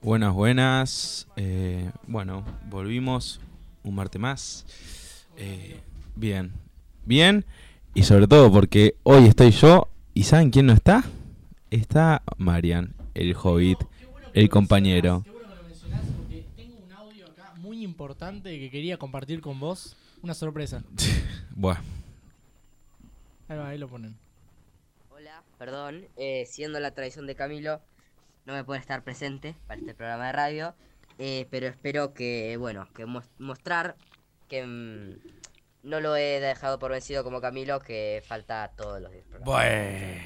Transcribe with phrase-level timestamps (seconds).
[0.00, 1.26] Buenas, buenas.
[1.34, 3.40] Eh, bueno, volvimos
[3.82, 4.64] un martes más.
[5.36, 5.80] Eh,
[6.14, 6.52] bien,
[7.04, 7.44] bien.
[7.92, 9.88] Y sobre todo porque hoy estoy yo.
[10.14, 11.02] ¿Y saben quién no está?
[11.70, 13.78] Está Marian, el hobbit,
[14.34, 15.24] el compañero.
[16.56, 19.96] Tengo un audio acá muy importante que quería compartir con vos.
[20.22, 20.84] Una sorpresa.
[21.56, 21.80] Bueno,
[23.48, 24.16] Ahí va, ahí lo ponen.
[25.64, 27.80] Perdón, eh, siendo la tradición de Camilo,
[28.44, 30.74] no me puede estar presente para este programa de radio,
[31.18, 33.96] eh, pero espero que, bueno, que mos- mostrar
[34.46, 35.16] que mm,
[35.84, 39.24] no lo he dejado por vencido como Camilo, que falta todos los días.
[39.42, 40.22] bueno.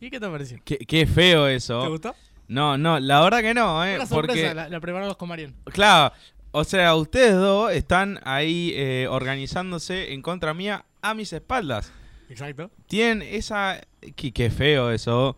[0.00, 0.58] ¿Y qué te pareció?
[0.64, 1.86] Qué, qué feo ¿Te eso.
[1.90, 2.14] gustó?
[2.48, 3.96] No, no, la verdad que no, eh.
[3.96, 5.54] Una sorpresa, Porque, la, la preparamos con Marian.
[5.66, 6.14] claro,
[6.50, 11.92] o sea, ustedes dos están ahí eh, organizándose en contra mía a mis espaldas.
[12.34, 12.70] Exacto.
[12.88, 13.80] Tienen esa...
[14.16, 15.36] Qué, qué feo eso.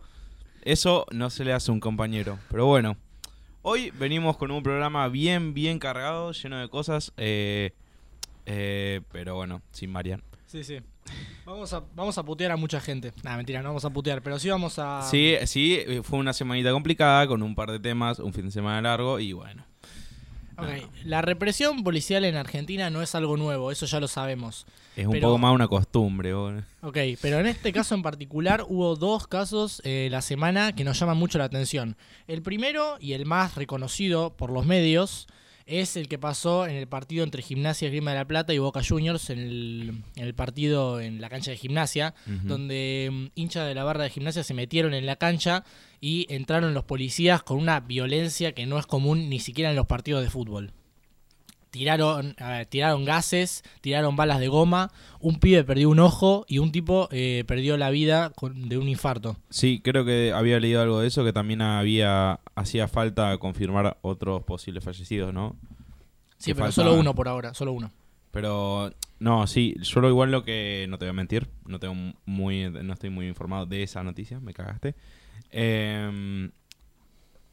[0.63, 2.39] Eso no se le hace a un compañero.
[2.49, 2.97] Pero bueno,
[3.61, 7.13] hoy venimos con un programa bien, bien cargado, lleno de cosas.
[7.17, 7.71] eh,
[8.47, 10.23] eh, pero bueno, sin Marian.
[10.47, 10.79] Sí, sí.
[11.45, 13.13] Vamos a, vamos a putear a mucha gente.
[13.23, 15.03] Nah, mentira, no vamos a putear, pero sí vamos a.
[15.03, 18.81] Sí, sí, fue una semanita complicada con un par de temas, un fin de semana
[18.81, 19.63] largo y bueno.
[21.03, 24.65] La represión policial en Argentina no es algo nuevo, eso ya lo sabemos.
[24.95, 26.33] Es un Pero- poco más una costumbre.
[26.33, 26.63] boludo.
[26.81, 30.99] Ok, pero en este caso en particular hubo dos casos eh, la semana que nos
[30.99, 31.95] llaman mucho la atención.
[32.27, 35.27] El primero y el más reconocido por los medios
[35.67, 38.81] es el que pasó en el partido entre Gimnasia Grima de la Plata y Boca
[38.87, 43.75] Juniors, en el, en el partido en la cancha de Gimnasia, donde mm, hinchas de
[43.75, 45.63] la barra de Gimnasia se metieron en la cancha
[46.01, 49.85] y entraron los policías con una violencia que no es común ni siquiera en los
[49.87, 50.71] partidos de fútbol.
[51.69, 54.89] Tiraron, ver, tiraron gases, tiraron balas de goma,
[55.19, 58.87] un pibe perdió un ojo y un tipo eh, perdió la vida con- de un
[58.87, 59.37] infarto.
[59.49, 64.43] Sí, creo que había leído algo de eso, que también había hacía falta confirmar otros
[64.43, 65.55] posibles fallecidos, ¿no?
[66.37, 67.91] Sí, Que pero falta- solo uno por ahora, solo uno.
[68.31, 71.95] Pero no, sí, yo lo igual lo que no te voy a mentir, no tengo
[72.25, 74.95] muy no estoy muy informado de esa noticia, me cagaste.
[75.51, 76.51] Em,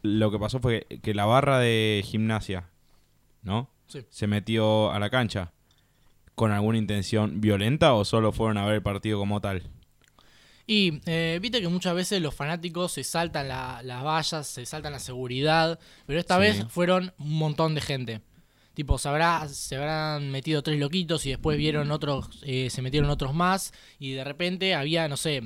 [0.02, 2.68] lo que pasó fue que, que la barra de gimnasia,
[3.42, 3.70] ¿no?
[3.86, 4.00] Sí.
[4.10, 5.52] Se metió a la cancha
[6.34, 9.62] con alguna intención violenta o solo fueron a ver el partido como tal.
[10.66, 14.92] Y eh, viste que muchas veces los fanáticos se saltan la- las vallas, se saltan
[14.92, 16.40] la seguridad, pero esta Sí.
[16.40, 18.20] vez fueron un montón de gente.
[18.72, 23.08] Tipo, se, habrá, se habrán metido tres loquitos y después vieron otros, eh, se metieron
[23.08, 25.42] otros más y de repente había, no sé,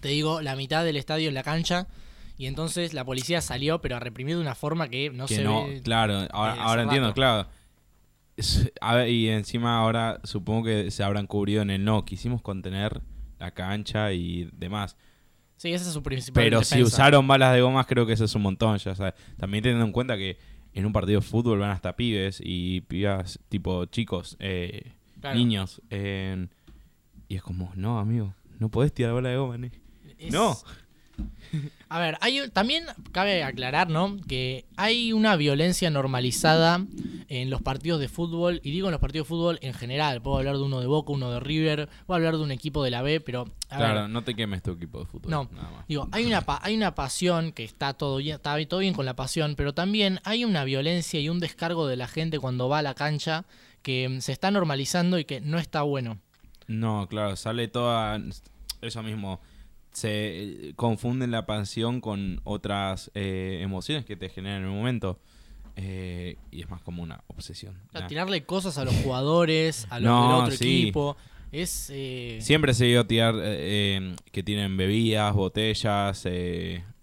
[0.00, 1.86] te digo, la mitad del estadio en la cancha
[2.36, 5.42] y entonces la policía salió, pero a reprimir de una forma que no que se
[5.44, 5.80] no, ve.
[5.82, 7.48] claro, ahora, entiendo, claro.
[8.36, 12.42] Es- a ver, y encima ahora supongo que se habrán cubrido en el no, quisimos
[12.42, 13.00] contener
[13.40, 14.96] la cancha y demás.
[15.56, 18.34] Sí, esa es su principal Pero si usaron balas de gomas, creo que eso es
[18.34, 18.78] un montón.
[18.78, 19.14] Ya sabes.
[19.36, 20.38] También teniendo en cuenta que
[20.72, 25.36] en un partido de fútbol van hasta pibes y pibas tipo chicos, eh, Claro.
[25.38, 25.82] niños.
[25.90, 26.46] eh,
[27.28, 29.58] y es como, no, amigo, no podés tirar bala de goma.
[29.58, 29.70] ne".
[30.18, 30.56] Es- No.
[31.92, 34.16] A ver, hay, también cabe aclarar, ¿no?
[34.28, 36.86] Que hay una violencia normalizada
[37.26, 40.22] en los partidos de fútbol, y digo en los partidos de fútbol en general.
[40.22, 42.92] Puedo hablar de uno de Boca, uno de River, puedo hablar de un equipo de
[42.92, 43.48] la B, pero.
[43.70, 45.32] a Claro, ver, no te quemes tu equipo de fútbol.
[45.32, 45.48] No.
[45.52, 45.88] Nada más.
[45.88, 49.16] Digo, hay una, hay una pasión que está todo, bien, está todo bien con la
[49.16, 52.82] pasión, pero también hay una violencia y un descargo de la gente cuando va a
[52.82, 53.44] la cancha
[53.82, 56.18] que mm, se está normalizando y que no está bueno.
[56.68, 58.20] No, claro, sale toda.
[58.80, 59.40] Eso mismo.
[59.92, 60.08] Se
[60.68, 65.18] eh, confunden la pasión con otras eh, emociones que te generan en el momento.
[65.76, 67.76] eh, y es más como una obsesión.
[67.92, 68.06] Nah.
[68.06, 70.82] tirarle cosas a los jugadores, a los No, del otro sí.
[70.82, 71.16] equipo.
[71.52, 71.90] Es.
[71.92, 76.24] eh, Siempre se dio tirar que tienen bebidas, botellas,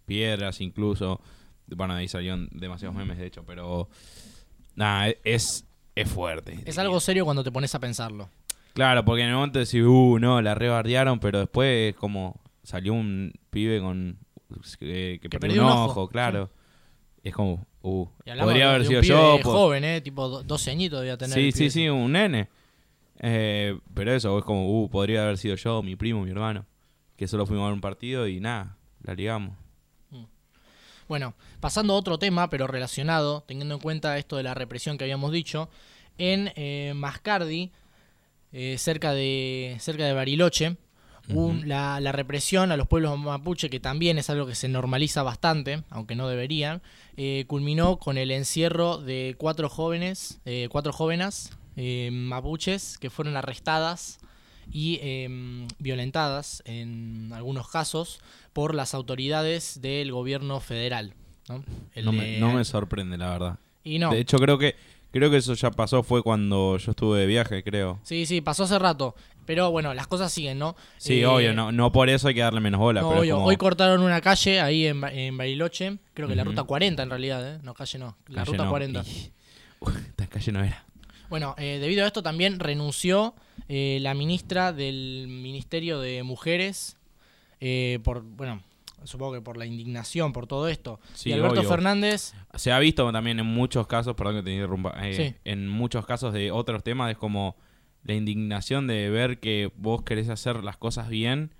[0.05, 1.19] piedras incluso.
[1.67, 3.89] Bueno, ahí salieron demasiados memes, de hecho, pero.
[4.75, 6.59] Nada, es, es fuerte.
[6.65, 8.29] Es algo serio cuando te pones a pensarlo.
[8.73, 13.31] Claro, porque en el momento decís, uh, no, la rebardearon, pero después como salió un
[13.49, 14.19] pibe con
[14.81, 16.51] eh, que, perdió, un ojo, claro.
[17.23, 19.39] Es como, uh, podría haber sido un pibe yo.
[19.41, 20.01] joven, ¿eh?
[20.01, 21.33] Tipo do- 12 añitos debía tener.
[21.33, 22.49] Sí, sí, pibe sí, un nene.
[23.19, 26.65] Eh, pero eso, es como, uh, podría haber sido yo, mi primo, mi hermano.
[27.15, 29.55] Que solo fuimos a ver un partido y nada, la ligamos.
[31.07, 35.05] Bueno, pasando a otro tema, pero relacionado, teniendo en cuenta esto de la represión que
[35.05, 35.69] habíamos dicho,
[36.17, 37.71] en eh, Mascardi,
[38.51, 40.75] eh, cerca, de, cerca de Bariloche,
[41.29, 45.23] un- la, la represión a los pueblos mapuche, que también es algo que se normaliza
[45.23, 46.81] bastante, aunque no deberían,
[47.17, 53.35] eh, culminó con el encierro de cuatro jóvenes, eh, cuatro jóvenes eh, mapuches que fueron
[53.37, 54.19] arrestadas
[54.71, 58.19] y em, violentadas en algunos casos
[58.53, 61.13] por las autoridades del gobierno federal.
[61.49, 61.63] ¿no?
[62.03, 63.59] No de- me, no me sorprende, la verdad.
[63.83, 64.75] y no, De hecho, creo que
[65.17, 67.99] creo que eso ya pasó, fue cuando yo estuve de viaje, creo.
[68.03, 69.15] sí, sí, pasó hace rato.
[69.45, 70.75] Pero bueno, las cosas siguen, ¿no?
[70.97, 72.99] Sí, Eh, obvio, no, no por eso hay que darle menos bola.
[72.99, 73.35] No, pero es obvio.
[73.35, 77.09] como Hoy cortaron una calle ahí en, en Bariloche, creo que la ruta 40 en
[77.09, 77.59] realidad, ¿eh?
[77.63, 79.03] No, calle no, la calle ruta no, 40.
[79.07, 79.31] y-
[79.79, 80.83] Uy, esta calle no era.
[81.29, 83.35] Bueno, eh, debido a esto también renunció
[83.69, 86.97] eh, la ministra del Ministerio de Mujeres
[87.61, 88.61] eh, por, bueno,
[89.07, 90.99] supongo que por la indignación por todo esto.
[91.13, 91.69] Sí, y Alberto obvio.
[91.69, 95.35] Fernández, Se ha visto también en muchos casos, perdón que te interrumpa, eh, Sí.
[95.45, 97.55] en muchos casos de otros temas es como
[98.03, 101.51] la indignación de ver que vos querés hacer las cosas bien,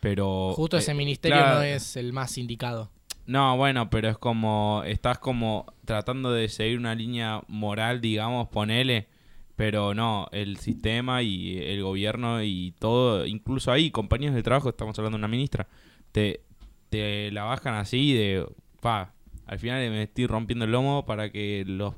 [0.00, 0.52] pero...
[0.54, 2.90] justo eh, ese ministerio claro, no es el más indicado.
[3.26, 9.08] No, bueno, pero es como, estás como tratando de seguir una línea moral, digamos, ponele,
[9.56, 14.98] pero no, el sistema y el gobierno y todo, incluso ahí, compañeros de trabajo, estamos
[14.98, 15.68] hablando de una ministra,
[16.12, 16.40] te,
[16.90, 18.46] te la bajan así de,
[18.80, 19.12] pa,
[19.46, 21.94] al final me estoy rompiendo el lomo para que los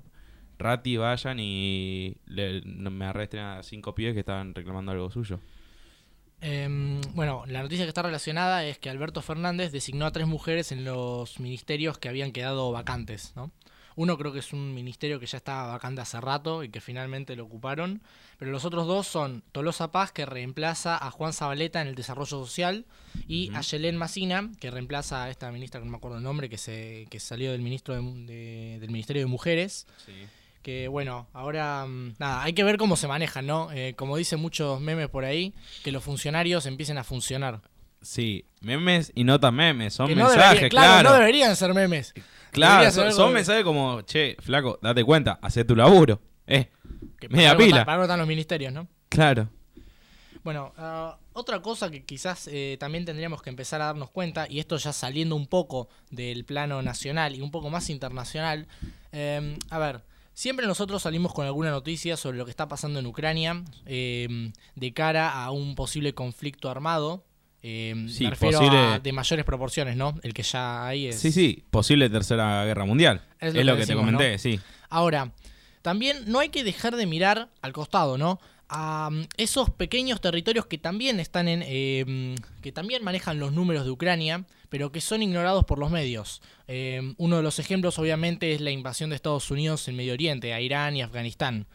[0.59, 5.41] ratis vayan y le- me arresten a cinco pibes que estaban reclamando algo suyo.
[6.41, 10.73] Em, bueno, la noticia que está relacionada es que Alberto Fernández designó a tres mujeres
[10.73, 13.53] en los ministerios que habían quedado vacantes, ¿no?
[13.97, 17.37] Uno creo que es un ministerio que ya estaba vacante hace rato y que finalmente
[17.37, 18.03] lo ocuparon,
[18.39, 22.27] pero los otros dos son Tolosa Paz, que reemplaza a Juan Zabaleta en el desarrollo
[22.27, 22.85] social,
[23.29, 26.49] y a Yelén Macina, que reemplaza a esta ministra, que no me acuerdo el nombre,
[26.49, 29.87] que, se, que salió del, ministro de- de- del Ministerio de Mujeres,
[30.63, 33.71] que bueno, ahora mm, nada, hay que ver cómo se manejan, ¿no?
[33.73, 35.53] Eh, como dicen muchos memes por ahí,
[35.83, 37.61] que los funcionarios empiecen a funcionar.
[38.03, 41.09] Sí, memes y no tan memes, son Que no mensajes, debería- claro, claro.
[41.11, 42.13] no deberían ser memes.
[42.51, 46.21] Claro, Debería ser son, mensajes como, che, flaco, date cuenta, hacé tu laburo.
[46.47, 46.69] Eh,
[47.19, 47.81] Que Media para pila.
[47.81, 48.89] están- para los ministerios, ¿no?
[49.09, 49.49] claro.
[50.45, 54.59] Bueno, ah, otra cosa que quizás eh, también tendríamos que empezar a darnos cuenta, y
[54.59, 58.67] esto ya saliendo un poco del plano nacional y un poco más internacional,
[59.13, 60.03] eh, a ver,
[60.35, 64.93] siempre nosotros salimos con alguna noticia sobre lo que está pasando en Ucrania eh, de
[64.93, 67.25] cara a un posible conflicto armado.
[67.63, 70.19] Eh, Sí, me refiero posible- a de mayores proporciones, ¿no?
[70.23, 71.19] El que ya hay es...
[71.19, 73.23] Sí, sí, posible tercera guerra mundial.
[73.41, 74.59] Es Es lo lo, que te comenté, sí.
[74.91, 75.33] Ahora,
[75.83, 78.41] también no hay que dejar de mirar al costado, ¿no?
[78.69, 81.63] A mm, esos pequeños territorios que también están en.
[81.67, 86.41] eh, que también manejan los números de Ucrania, pero que son ignorados por los medios.
[86.69, 90.55] Eh, uno de los ejemplos, obviamente, es la invasión de Estados Unidos en Medio Oriente,
[90.55, 91.67] a Irán y Afganistán.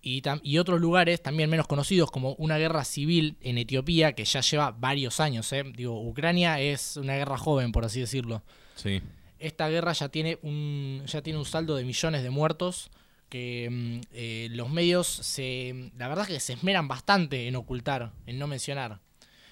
[0.00, 4.70] Y, otros lugares también menos conocidos, como una guerra civil en Etiopía, que ya lleva
[4.70, 5.64] varios años, ¿eh?
[5.76, 8.42] Digo, Ucrania es una guerra joven, por así decirlo
[8.76, 9.02] Sí.
[9.40, 12.90] esta guerra ya tiene un ya tiene un saldo de millones de muertos
[13.28, 18.12] que mm, eh, los medios se la verdad es que se esmeran bastante en ocultar
[18.26, 19.00] en no mencionar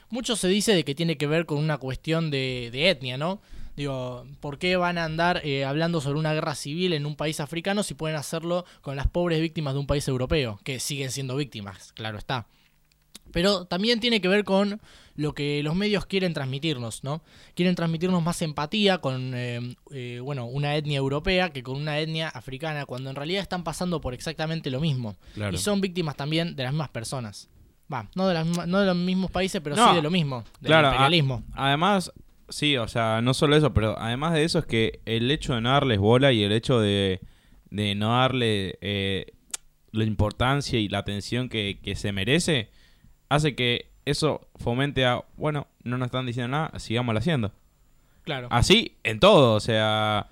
[0.09, 3.41] mucho se dice de que tiene que ver con una cuestión de, de etnia no
[3.77, 7.41] digo por qué van a andar eh, hablando sobre una guerra civil en un país
[7.41, 11.37] africano si pueden hacerlo con las pobres víctimas de un país europeo que siguen siendo
[11.37, 12.47] víctimas claro está
[13.33, 14.81] pero también tiene que ver con
[15.15, 17.23] lo que los medios quieren transmitirnos, ¿no?
[17.55, 22.29] Quieren transmitirnos más empatía con, eh, eh, bueno, una etnia europea que con una etnia
[22.29, 25.17] africana, cuando en realidad están pasando por exactamente lo mismo.
[25.35, 25.55] Claro.
[25.55, 27.49] Y son víctimas también de las mismas personas.
[27.93, 30.43] Va, no de, las no de los mismos países, pero No, sí de lo mismo,
[30.61, 31.45] del claro, imperialismo.
[31.53, 32.13] Además,
[32.49, 35.61] sí, o sea, no solo eso, pero además de eso es que el hecho de
[35.61, 37.21] no darles bola y el hecho de,
[37.71, 39.27] de no darle eh,
[39.93, 42.71] la importancia y la atención que, que se merece,
[43.29, 47.53] hace que eso fomente a, bueno, no nos están diciendo nada, sigámoslo haciendo.
[48.23, 48.49] Claro.
[48.51, 50.29] Así, en todo, o sea,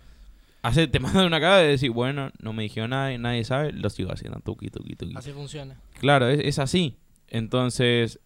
[0.62, 3.90] hace, te mandan una cara de decir, bueno, no me dijeron nada, nadie sabe, lo
[3.90, 5.14] sigo haciendo, tuki, tuki, tuki.
[5.16, 5.80] Así funciona.
[5.98, 6.96] Claro, es, es así.
[7.28, 8.20] Entonces,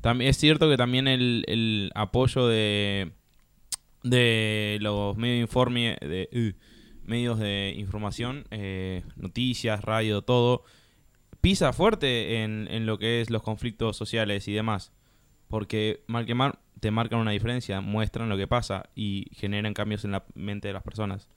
[0.00, 3.12] también es cierto que también el, el apoyo de,
[4.02, 10.64] de los medios de informe, de uh, medios de información, eh, noticias, radio, todo,
[11.40, 14.92] pisa fuerte en, en lo que es los conflictos sociales y demás.
[15.48, 20.04] Porque mal que mal te marcan una diferencia, muestran lo que pasa y generan cambios
[20.04, 21.28] en la mente de las personas.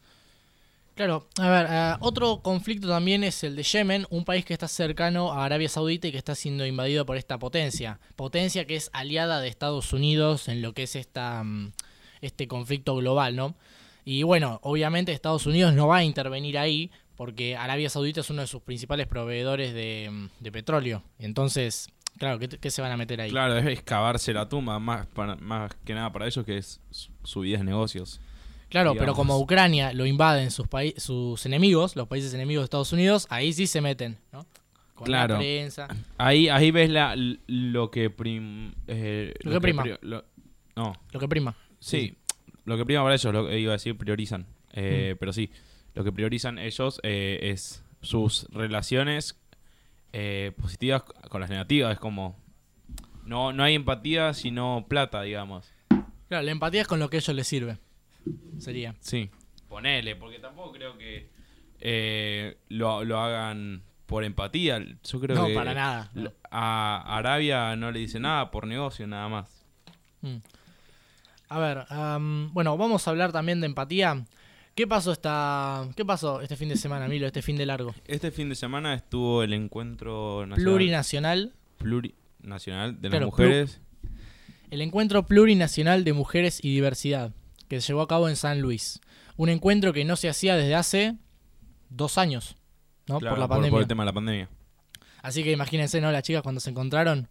[0.95, 4.69] Claro, a ver, eh, otro conflicto también es el de Yemen, un país que está
[4.69, 7.99] cercano a Arabia Saudita y que está siendo invadido por esta potencia.
[8.15, 11.73] Potencia que es aliada de Estados Unidos en lo que es esta, mm,
[12.25, 13.55] este conflicto global, ¿no?
[14.03, 18.41] Y bueno, obviamente Estados Unidos no va a intervenir ahí porque Arabia Saudita es uno
[18.41, 21.01] de sus principales proveedores de, mm, de petróleo.
[21.17, 21.87] Entonces,
[22.19, 23.31] claro, ¿qué, qué se van a meter ahí?
[23.31, 26.81] Claro, es excavarse la tumba, más, para- más que nada para ellos que es
[27.23, 28.19] su, vida es negocios.
[28.69, 30.67] Claro, pero como Ucrania lo invaden sus,
[30.97, 34.45] sus enemigos, los países enemigos de Estados Unidos, ahí sí se meten, ¿no?
[34.95, 35.33] con Claro.
[35.35, 35.87] la prensa.
[36.17, 39.83] Ahí, ahí ves la, lo que prim, eh, Lo que prima.
[39.83, 40.23] pri- lo-
[40.75, 41.55] no, Lo que prima.
[41.85, 42.15] Sí,
[42.65, 44.45] lo que prima para ellos, lo que iba a decir, priorizan.
[44.73, 45.17] Eh, Mm.
[45.19, 45.51] Pero sí,
[45.93, 49.39] lo que priorizan ellos eh, es sus relaciones
[50.13, 51.93] eh, positivas con las negativas.
[51.93, 52.37] Es como,
[53.25, 55.71] no, no hay empatía, sino plata, digamos.
[56.27, 57.77] Claro, la empatía es con lo que a ellos les sirve.
[58.57, 58.95] Sería.
[58.99, 59.29] Sí.
[59.69, 61.29] Ponele, porque tampoco creo que
[61.79, 64.79] eh, lo, lo hagan por empatía.
[65.03, 66.11] Yo creo No, que para nada.
[66.13, 66.31] no.
[66.51, 69.65] a Arabia no le dice nada por negocio, nada más.
[70.21, 70.37] Mm.
[71.49, 71.85] A ver,
[72.53, 74.25] bueno, vamos a hablar también de empatía.
[74.73, 77.95] ¿Qué pasó esta, qué pasó este fin de semana, Milo, este fin de largo?
[78.05, 83.79] Este fin de semana estuvo el encuentro nacional, Plurinacional, plurinacional de las mujeres.
[84.71, 87.31] el encuentro plurinacional de mujeres y diversidad,
[87.69, 88.99] que se llevó a cabo en San Luis.
[89.37, 91.15] Un encuentro que no se hacía desde hace
[91.89, 92.57] dos años,
[93.07, 93.19] ¿no?
[93.19, 93.79] Claro, por la por, pandemia.
[93.79, 94.49] el tema de la pandemia.
[95.21, 96.11] Así que imagínense, ¿no?
[96.11, 97.29] Las chicas cuando se encontraron.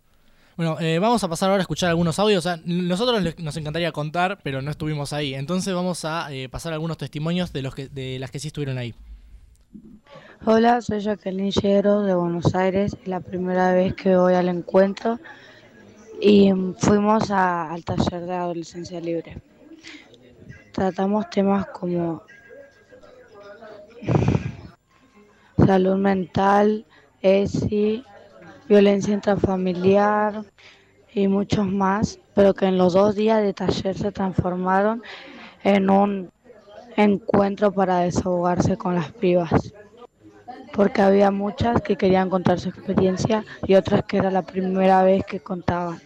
[0.56, 2.46] Bueno, eh, vamos a pasar ahora a escuchar algunos audios.
[2.46, 5.34] O sea, nosotros les- nos encantaría contar, pero no estuvimos ahí.
[5.34, 8.78] Entonces vamos a eh, pasar algunos testimonios de los que, de las que sí estuvieron
[8.78, 8.94] ahí.
[10.46, 12.94] Hola, soy Jacqueline Llero de Buenos Aires.
[13.00, 15.18] Es la primera vez que voy al encuentro
[16.20, 19.38] y fuimos a- al taller de adolescencia libre.
[20.72, 22.22] Tratamos temas como
[25.66, 26.84] salud mental,
[27.22, 28.04] ESI,
[28.68, 30.44] violencia intrafamiliar
[31.12, 35.02] y muchos más, pero que en los dos días de taller se transformaron
[35.62, 36.30] en un
[36.96, 39.74] encuentro para desahogarse con las pibas
[40.74, 45.24] porque había muchas que querían contar su experiencia y otras que era la primera vez
[45.24, 46.00] que contaban.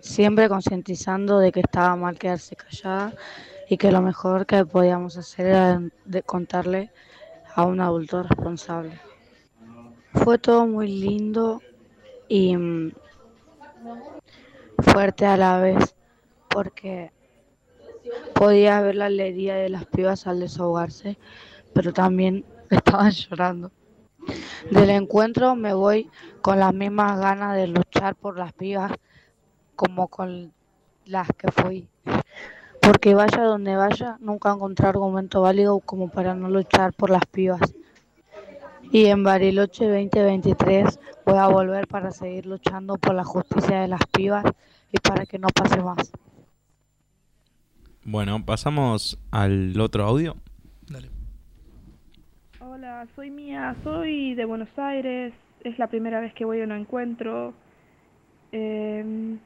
[0.00, 3.14] Siempre concientizando de que estaba mal quedarse callada
[3.68, 6.90] y que lo mejor que podíamos hacer era de contarle
[7.54, 8.98] a un adulto responsable.
[10.12, 11.60] Fue todo muy lindo
[12.28, 12.92] y mm,
[14.78, 15.94] fuerte a la vez
[16.48, 17.12] porque
[18.34, 21.18] podía ver la alegría de las pibas al desahogarse,
[21.72, 23.70] pero también estaban llorando.
[24.70, 28.92] Del encuentro me voy con las mismas ganas de luchar por las pibas
[29.74, 30.52] como con
[31.06, 31.88] las que fui.
[32.80, 37.74] Porque vaya donde vaya, nunca encontré argumento válido como para no luchar por las pibas.
[38.94, 44.04] Y en Bariloche 2023 voy a volver para seguir luchando por la justicia de las
[44.14, 44.44] pibas
[44.92, 46.12] y para que no pase más.
[48.04, 50.36] Bueno, pasamos al otro audio.
[50.90, 51.08] Dale.
[52.60, 55.32] Hola, soy Mía, soy de Buenos Aires,
[55.64, 57.54] es la primera vez que voy a un encuentro.
[58.52, 59.38] Em,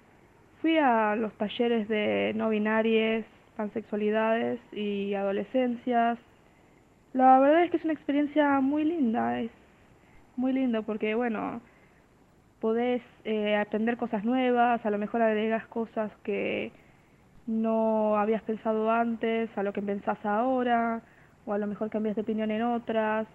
[0.60, 3.24] fui a los talleres de no binarias,
[3.56, 6.18] pansexualidades y adolescencias.
[7.16, 9.50] La verdad es que es una experiencia muy linda, es
[10.36, 11.62] muy lindo porque, bueno,
[12.60, 16.72] podés eh, aprender cosas nuevas, a lo mejor agregas cosas que
[17.46, 21.00] no habías pensado antes, a lo que pensás ahora
[21.46, 23.26] o a lo mejor cambias de opinión en otras.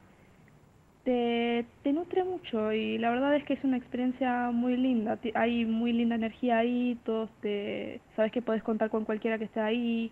[1.04, 5.18] Te, te nutre mucho y la verdad es que es una experiencia muy linda.
[5.34, 9.60] Hay muy linda energía ahí, todos te, sabes que podés contar con cualquiera que esté
[9.60, 10.12] ahí.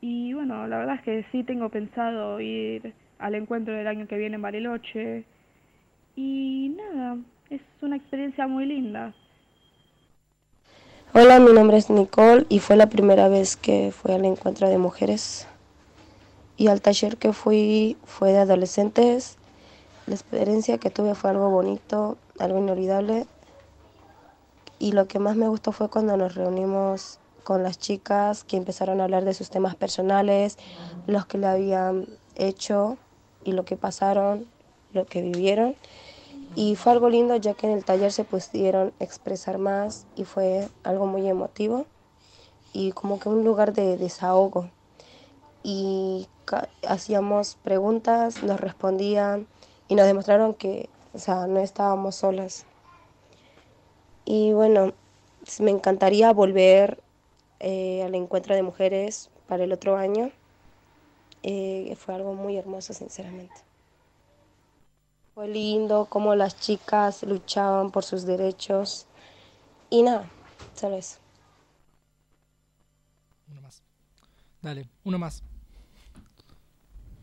[0.00, 4.16] Y bueno, la verdad es que sí tengo pensado ir al encuentro del año que
[4.16, 5.24] viene en Bariloche.
[6.14, 7.16] Y nada,
[7.50, 9.12] es una experiencia muy linda.
[11.14, 14.78] Hola, mi nombre es Nicole y fue la primera vez que fui al encuentro de
[14.78, 15.48] mujeres.
[16.56, 19.36] Y al taller que fui fue de adolescentes.
[20.06, 23.26] La experiencia que tuve fue algo bonito, algo inolvidable.
[24.78, 29.00] Y lo que más me gustó fue cuando nos reunimos con las chicas que empezaron
[29.00, 30.58] a hablar de sus temas personales,
[31.06, 32.98] los que le habían hecho
[33.42, 34.46] y lo que pasaron,
[34.92, 35.74] lo que vivieron.
[36.54, 40.68] Y fue algo lindo ya que en el taller se pudieron expresar más y fue
[40.84, 41.86] algo muy emotivo
[42.74, 44.68] y como que un lugar de desahogo.
[45.62, 46.28] Y
[46.86, 49.46] hacíamos preguntas, nos respondían
[49.88, 52.66] y nos demostraron que, o sea, no estábamos solas.
[54.26, 54.92] Y bueno,
[55.60, 57.07] me encantaría volver
[57.60, 60.30] eh, al encuentro de mujeres para el otro año.
[61.42, 63.54] Eh, fue algo muy hermoso, sinceramente.
[65.34, 69.06] Fue lindo cómo las chicas luchaban por sus derechos.
[69.90, 70.28] Y nada,
[70.74, 71.18] solo eso.
[73.50, 73.82] Uno más.
[74.60, 75.42] Dale, uno más.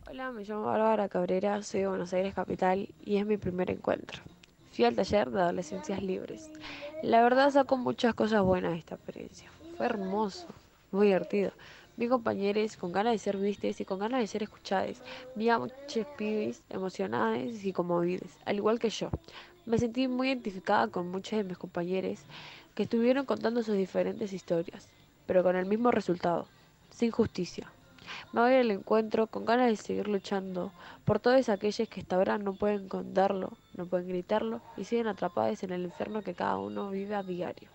[0.07, 4.21] Hola, me llamo Bárbara Cabrera, soy de Buenos Aires Capital y es mi primer encuentro.
[4.71, 6.49] Fui al taller de adolescencias libres.
[7.01, 9.49] La verdad saco muchas cosas buenas de esta experiencia.
[9.77, 10.47] Fue hermoso,
[10.91, 11.51] muy divertido.
[11.97, 15.03] Vi compañeros con ganas de ser vistes y con ganas de ser escuchados.
[15.33, 19.09] Vi a muchos pibes emocionados y conmovidos, al igual que yo.
[19.65, 22.27] Me sentí muy identificada con muchos de mis compañeros
[22.73, 24.91] que estuvieron contando sus diferentes historias,
[25.25, 26.51] pero con el mismo resultado,
[26.89, 27.73] sin justicia.
[28.31, 30.73] Me voy al encuentro con ganas de seguir luchando
[31.05, 35.63] por todos aquellos que hasta ahora no pueden contarlo, no pueden gritarlo y siguen atrapados
[35.63, 37.74] en el infierno que cada uno vive a diario.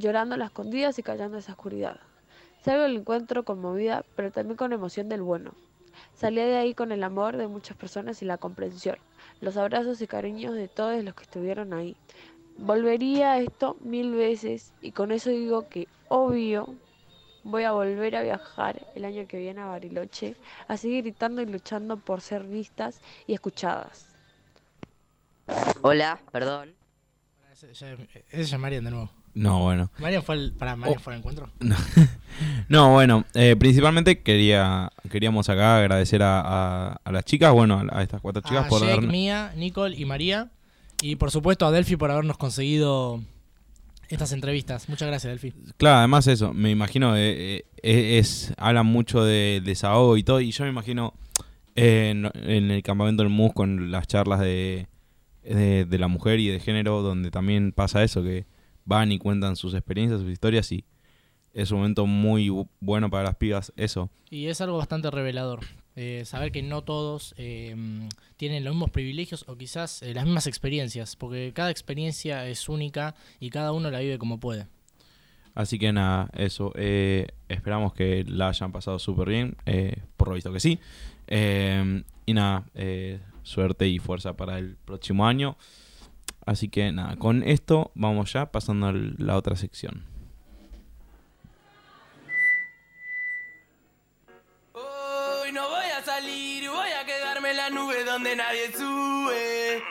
[0.00, 2.00] Llorando a las escondidas y callando esa oscuridad.
[2.64, 5.52] Salgo del encuentro conmovida, pero también con emoción del bueno.
[6.14, 8.96] Salí de ahí con el amor de muchas personas y la comprensión,
[9.42, 11.96] los abrazos y cariños de todos los que estuvieron ahí.
[12.56, 16.74] Volvería a esto mil veces y con eso digo que obvio
[17.44, 20.34] voy a volver a viajar el año que viene a Bariloche,
[20.66, 24.06] a seguir gritando y luchando por ser vistas y escuchadas.
[25.82, 26.74] Hola, perdón.
[27.52, 27.98] Ese,
[28.30, 29.19] es Marian de nuevo.
[29.34, 29.90] No, bueno.
[29.98, 31.00] Marian fue el, para Marian Oh.
[31.00, 31.48] fue el encuentro.
[31.60, 31.76] No,
[32.68, 37.98] No, bueno, eh, principalmente quería queríamos acá agradecer a, a- a las chicas, bueno, a,
[37.98, 39.12] a estas cuatro chicas a por Jake, darnos...
[39.12, 40.50] Mía, Nicole y María.
[41.02, 43.20] Y por supuesto a Delphi por habernos conseguido
[44.08, 44.88] estas entrevistas.
[44.88, 45.54] Muchas gracias, Delphi.
[45.76, 50.50] Claro, además eso, me imagino, eh, eh, es, hablan mucho de desahogo y todo, y
[50.50, 51.14] yo me imagino
[51.76, 54.88] eh, en, en el campamento del MUS con las charlas de,
[55.44, 58.44] de, de la mujer y de género, donde también pasa eso, que
[58.90, 60.84] van y cuentan sus experiencias, sus historias, y
[61.54, 64.10] es un momento muy bu- bueno para las pibas, eso.
[64.30, 65.60] Y es algo bastante revelador.
[65.96, 67.74] eh, saber que no todos eh,
[68.36, 71.14] tienen los mismos privilegios o quizás eh, las mismas experiencias.
[71.16, 74.66] Porque cada experiencia es única y cada uno la vive como puede.
[75.54, 76.72] Así que nada, eso.
[76.76, 79.56] eh, esperamos que la hayan pasado súper bien.
[80.16, 80.78] por lo visto que sí.
[81.26, 82.64] Eh, y nada,
[83.42, 85.56] suerte y fuerza para el próximo año.
[86.46, 90.04] Así que nada, con esto vamos ya pasando a la otra sección.
[94.72, 99.82] Hoy no voy a salir, voy a quedarme en la nube donde nadie sube.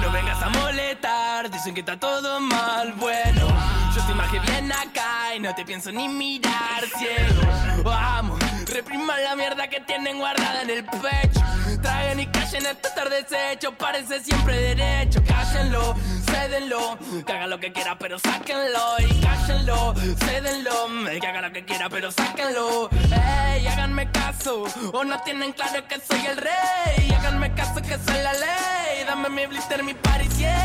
[0.00, 2.92] No vengas a molestar, dicen que está todo mal.
[2.94, 3.46] Bueno,
[3.94, 7.82] yo te imagino bien acá y no te pienso ni mirar ciego.
[7.84, 11.40] Vamos, repriman la mierda que tienen guardada en el pecho.
[11.82, 15.22] Traigan y callen este estar deshecho, parece siempre derecho.
[15.26, 15.94] Cállenlo,
[16.26, 18.96] cédenlo, que haga lo que quiera, pero sáquenlo.
[19.00, 20.88] Y cállenlo, cédenlo,
[21.20, 22.90] que haga lo que quiera, pero sáquenlo.
[22.90, 27.10] Ey, háganme caso, o no tienen claro que soy el rey.
[27.18, 29.04] Háganme caso que soy la ley.
[29.06, 30.58] Dame mi blister, mi party 100.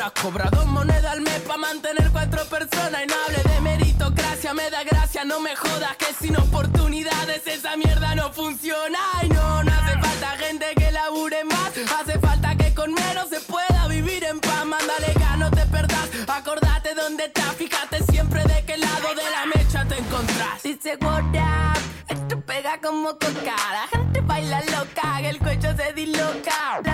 [0.00, 0.12] Horas.
[0.22, 3.02] Cobra dos monedas al mes pa' mantener cuatro personas.
[3.04, 5.96] Y no hable de meritocracia, me da gracia, no me jodas.
[5.96, 8.98] Que sin oportunidades esa mierda no funciona.
[9.22, 11.72] Y no, no hace falta gente que labure más.
[12.00, 14.64] Hace falta que con menos se pueda vivir en paz.
[14.64, 16.08] Mándale gas, no te perdás.
[16.28, 20.62] Acordate dónde estás, fíjate siempre de qué lado de la mecha te encontrás.
[20.62, 23.56] Dice what up, esto pega como coca.
[23.72, 26.89] La gente baila loca, el cuello se disloca.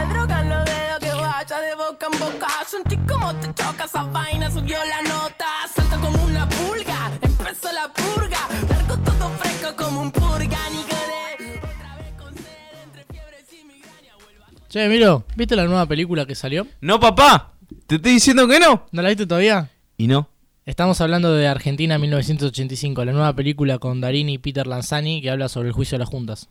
[2.31, 2.49] De boca en boca.
[2.67, 5.47] Sentí como te choca esa vaina, subió la nota.
[5.75, 8.49] Salta como una pulga, empezó la purga.
[8.69, 11.59] Largo todo fresco como un purga, ni quedé.
[11.59, 14.15] Otra vez con sed, entre fiebres y migraña.
[14.23, 16.67] Vuelvo a Che, Miro, ¿viste la nueva película que salió?
[16.81, 17.53] No, papá,
[17.87, 18.87] te estoy diciendo que no.
[18.93, 19.71] ¿No la viste todavía?
[19.97, 20.29] Y no.
[20.65, 25.49] Estamos hablando de Argentina 1985, la nueva película con Darín y Peter Lanzani que habla
[25.49, 26.49] sobre el juicio de las juntas.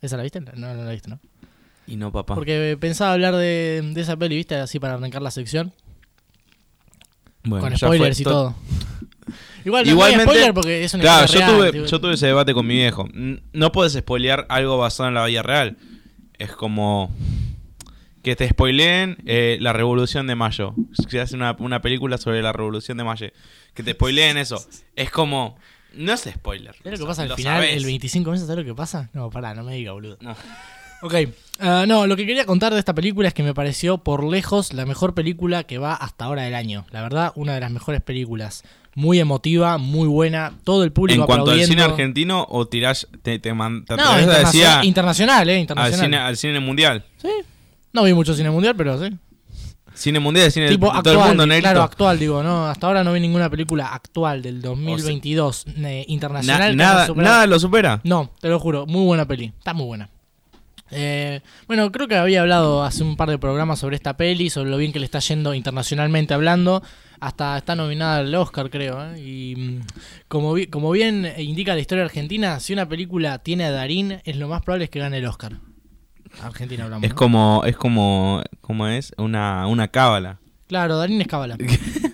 [0.00, 0.40] ¿Esa la viste?
[0.40, 1.18] No, no la viste, ¿no?
[1.92, 2.34] Y no, papá.
[2.34, 4.54] Porque pensaba hablar de, de esa peli, ¿viste?
[4.54, 5.72] Así para arrancar la sección.
[7.44, 8.54] Bueno, con spoilers y To- todo.
[9.64, 12.26] Igual, no Igualmente, spoiler porque es una claro, yo real, tuve, tipo- yo tuve ese
[12.26, 13.08] debate con mi viejo.
[13.52, 15.76] No puedes spoilear algo basado en la vida real.
[16.38, 17.10] Es como
[18.22, 20.74] que te spoileen eh, la Revolución de Mayo.
[21.08, 23.26] Se hace una, una película sobre la Revolución de Mayo.
[23.74, 24.64] Que te spoileen eso.
[24.96, 25.56] Es como...
[25.94, 26.74] No es spoiler.
[26.82, 28.46] ¿Sabes lo que pasa al final, el 25 meses?
[28.46, 29.10] ¿Sabes lo que pasa?
[29.12, 30.16] No, pará, no me diga, boludo.
[30.22, 30.34] No.
[31.02, 31.14] Ok,
[31.62, 34.72] ah, no, lo que quería contar de esta película es que me pareció por lejos
[34.72, 36.84] la mejor película que va hasta ahora del año.
[36.90, 38.62] La verdad, una de las mejores películas.
[38.94, 43.38] Muy emotiva, muy buena, todo el público En cuanto al cine argentino, o tirás, te,
[43.38, 46.04] te, man- te No, atreves a decir internacio- a- internacional, eh, al, internacional.
[46.04, 47.04] cine, al cine mundial.
[47.16, 47.28] Sí.
[47.94, 49.10] No vi mucho cine mundial, pero sí.
[49.94, 51.64] Cine mundial, cine tipo de actual, todo el mundo, negrito.
[51.70, 55.90] claro, actual, digo, no, hasta ahora no vi ninguna película actual del 2022 eh, Na-
[56.06, 56.76] internacional.
[56.76, 58.00] nada, nada lo supera.
[58.04, 60.08] No, te lo juro, muy buena peli, está muy buena.
[60.92, 64.70] Eh, bueno, creo que había hablado hace un par de programas sobre esta peli, sobre
[64.70, 66.82] lo bien que le está yendo internacionalmente hablando.
[67.20, 68.98] Hasta está nominada al Oscar, creo.
[69.14, 69.20] ¿eh?
[69.20, 69.80] Y mm,
[70.28, 74.36] como, vi- como bien indica la historia argentina, si una película tiene a Darín, es
[74.36, 75.52] lo más probable es que gane el Oscar.
[76.42, 77.04] Argentina hablamos.
[77.04, 77.16] Es ¿no?
[77.16, 79.12] como, es como, ¿cómo es?
[79.18, 80.40] Una, una cábala.
[80.66, 81.56] Claro, Darín es cábala.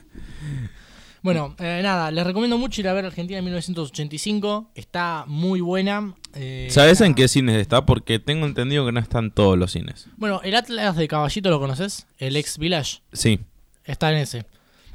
[1.35, 4.71] bueno, eh, nada, les recomiendo mucho ir a ver Argentina en 1985.
[4.75, 6.15] Está muy buena.
[6.35, 7.85] eh, ¿Sabes en qué cines está?
[7.85, 10.07] Porque tengo entendido que no están todos los cines.
[10.17, 13.41] Bueno, el Atlas de Caballito lo conoces, el ex Village, Sí,
[13.85, 14.47] está en ese.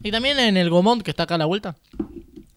[0.02, 1.76] Y también en el Gomont, que está acá a la vuelta.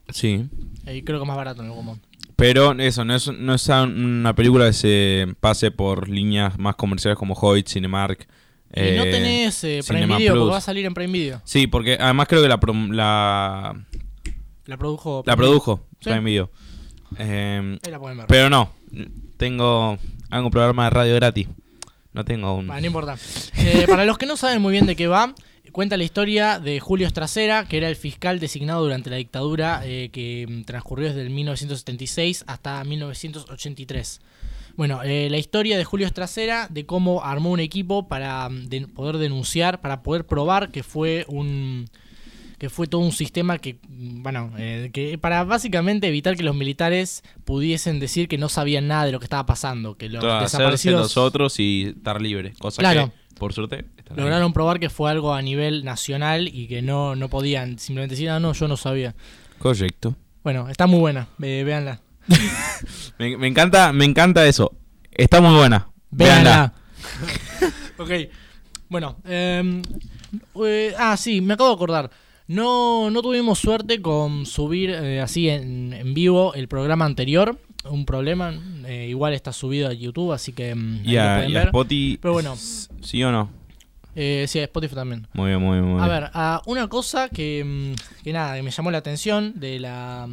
[0.08, 0.46] sí.
[0.86, 2.00] Y creo que más barato en el Gomont.
[2.36, 7.18] Pero eso, no es, no es una película que se pase por líneas más comerciales
[7.18, 8.26] como Hoyt, Cinemark.
[8.74, 10.40] Y no eh, tenés eh, Prime Video, Plus.
[10.42, 11.40] porque va a salir en Prime Video.
[11.44, 12.59] Sí, porque además creo que la,
[12.90, 13.85] la,
[14.66, 15.22] La produjo.
[15.26, 16.11] la produjo Sí.
[16.11, 16.50] Prime Video.
[17.18, 18.26] Eh, Ahí la pueden ver.
[18.26, 18.70] pero no,
[19.37, 19.98] tengo
[20.31, 21.48] hago un programa de radio gratis.
[22.12, 22.66] No tengo un...
[22.66, 23.16] Bueno, no importa.
[23.59, 25.35] Eh, para los que no saben muy bien de qué va,
[25.72, 30.09] cuenta la historia de Julio Estracera, que era el fiscal designado durante la dictadura eh,
[30.11, 34.20] que mm, transcurrió desde el 1976 hasta 1983.
[34.76, 38.86] Bueno, eh, la historia de Julio Estracera, de cómo armó un equipo para mm, de-
[38.88, 41.86] poder denunciar, para poder probar que fue un
[42.58, 46.56] que fue todo un sistema que, mm, bueno, eh, que para básicamente evitar que los
[46.56, 50.56] militares pudiesen decir que no sabían nada de lo que estaba pasando, que los hacerse
[50.56, 52.56] desaparecidos nosotros y estar libres.
[52.58, 53.12] Cosa Claro.
[53.28, 53.84] que, por suerte,
[54.14, 58.30] lograron probar que fue algo a nivel nacional y que no, no podían simplemente decir,
[58.30, 59.14] ah, no, yo no sabía.
[59.58, 60.16] Correcto.
[60.42, 62.00] Bueno, está muy buena, eh, véanla.
[63.18, 64.72] Me, me encanta, me encanta eso.
[65.10, 65.88] Está muy buena.
[66.10, 66.74] Véanla.
[67.98, 68.10] ok,
[68.88, 69.82] bueno, em,
[70.64, 72.10] eh, ah, sí, me acabo de acordar.
[72.48, 77.58] No, no tuvimos suerte con subir eh, así en, en vivo el programa anterior.
[77.88, 78.52] Un problema,
[78.86, 81.62] eh, igual está subido a YouTube, así que ahí Y a, a.
[81.64, 83.50] Spotify, Pero bueno, ¿sí o no?
[84.14, 85.26] eh, sí, a Spotify también.
[85.32, 86.20] Muy bien, muy bien, muy A bien.
[86.20, 90.28] ver, ah, una cosa que, mm, que nada, que me llamó la atención de la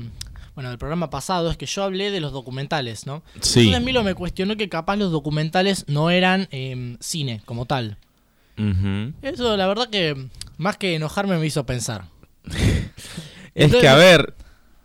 [0.56, 3.24] bueno, del programa pasado es que yo hablé de los documentales, ¿no?
[3.42, 3.62] Sí.
[3.62, 7.98] Entonces Milo me cuestionó que capaz los documentales no eran em, cine como tal.
[9.24, 12.06] Eso la verdad que más que enojarme me hizo pensar.
[13.56, 14.34] Es Entonces- que, a ver,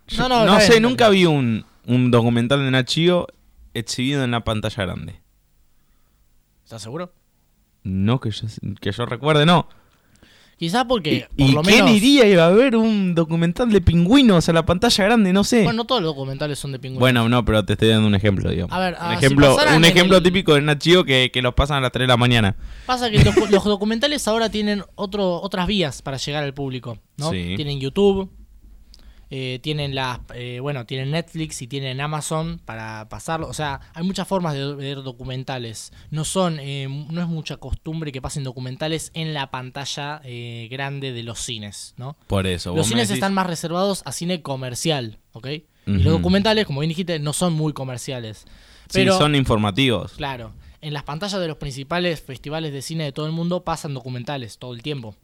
[0.07, 3.25] yo No, no, no, sé, nunca vi un, un documental de Nachio
[3.73, 5.21] exhibido en la pantalla grande.
[6.63, 7.11] ¿Estás seguro?
[7.83, 8.47] No que yo,
[8.79, 9.67] que yo recuerde, no.
[10.59, 13.79] Quizás porque ¿Y, por y lo quién menos iría iba a ver un documental de
[13.79, 15.31] pingüinos a la pantalla grande?
[15.31, 15.63] No sé.
[15.63, 16.99] bueno, no todos los documentales son de pingüinos.
[16.99, 18.75] Bueno, no, pero te estoy dando un ejemplo, digamos.
[18.75, 21.41] A ver, un ah, si ejemplo, pasaran un ejemplo el- típico de Nachio que, que
[21.41, 22.57] los pasan a las 3 de la mañana.
[22.85, 27.31] Pasa que los, los documentales ahora tienen otro, otras vías para llegar al público, ¿no?
[27.31, 27.53] Sí.
[27.55, 28.29] Tienen YouTube,
[29.31, 33.47] eh, tienen las, eh, bueno, tienen Netflix y tienen Amazon para pasarlo.
[33.47, 35.93] O sea, hay muchas formas de ver documentales.
[36.09, 41.11] No son, eh, no es mucha costumbre que pasen documentales en la pantalla eh, grande
[41.11, 42.17] de los cines, ¿no?
[42.27, 42.75] Por eso.
[42.75, 45.47] Los cines decís- están más reservados a cine comercial, ¿ok?
[45.85, 48.45] Y los documentales, como bien dijiste, no son muy comerciales.
[48.89, 50.13] Sí, Pero, son informativos.
[50.13, 53.93] Claro, en las pantallas de los principales festivales de cine de todo el mundo pasan
[53.95, 55.15] documentales todo el tiempo.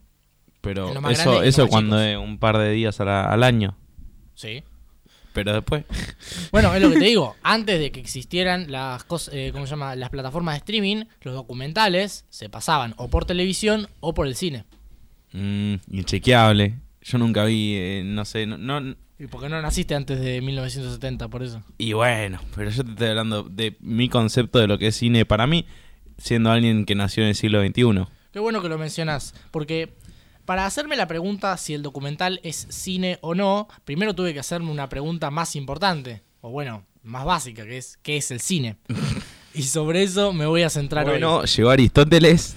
[0.62, 3.76] Pero eso, eso cuando es un par de días al año.
[4.36, 4.64] Sí.
[5.34, 5.84] Pero después.
[6.52, 7.36] Bueno, es lo que te digo.
[7.44, 9.96] Antes de que existieran las cosas, eh, ¿cómo se llama?
[9.96, 14.64] Las plataformas de streaming, los documentales se pasaban o por televisión o por el cine.
[15.34, 16.76] Mm, inchequeable.
[17.02, 21.28] Yo nunca vi, eh, no sé, no, no- Y porque no naciste antes de 1970,
[21.28, 21.62] por eso.
[21.78, 25.26] Y bueno, pero yo te estoy hablando de mi concepto de lo que es cine
[25.26, 25.66] para mí,
[26.18, 28.06] siendo alguien que nació en el siglo XXI.
[28.32, 29.94] Qué bueno que lo mencionas, porque
[30.46, 34.72] para hacerme la pregunta si el documental es cine o no, primero tuve que hacerme
[34.72, 38.78] una pregunta más importante, o bueno, más básica, que es ¿qué es el cine?
[39.54, 41.14] y sobre eso me voy a centrar hoy.
[41.14, 42.56] Bueno, llegó Aristóteles.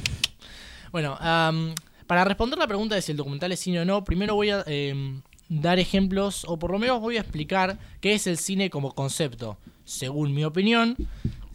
[0.92, 1.74] Bueno, am,
[2.07, 4.62] para responder la pregunta de si el documental es cine o no, primero voy a
[4.66, 8.94] em, dar ejemplos, o por lo menos voy a explicar qué es el cine como
[8.94, 10.96] concepto, según mi opinión,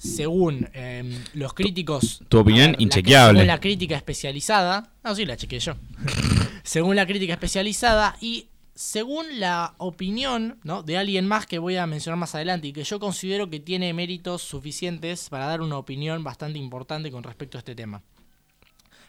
[0.03, 2.21] según em, los críticos.
[2.27, 3.39] tu opinión ver, la- inchequeable.
[3.39, 4.89] según la crítica especializada.
[5.03, 5.75] No, sí, la chequeé yo.
[6.63, 10.81] según la crítica especializada y según la opinión ¿no?
[10.83, 13.93] de alguien más que voy a mencionar más adelante y que yo considero que tiene
[13.93, 18.01] méritos suficientes para dar una opinión bastante importante con respecto a este tema.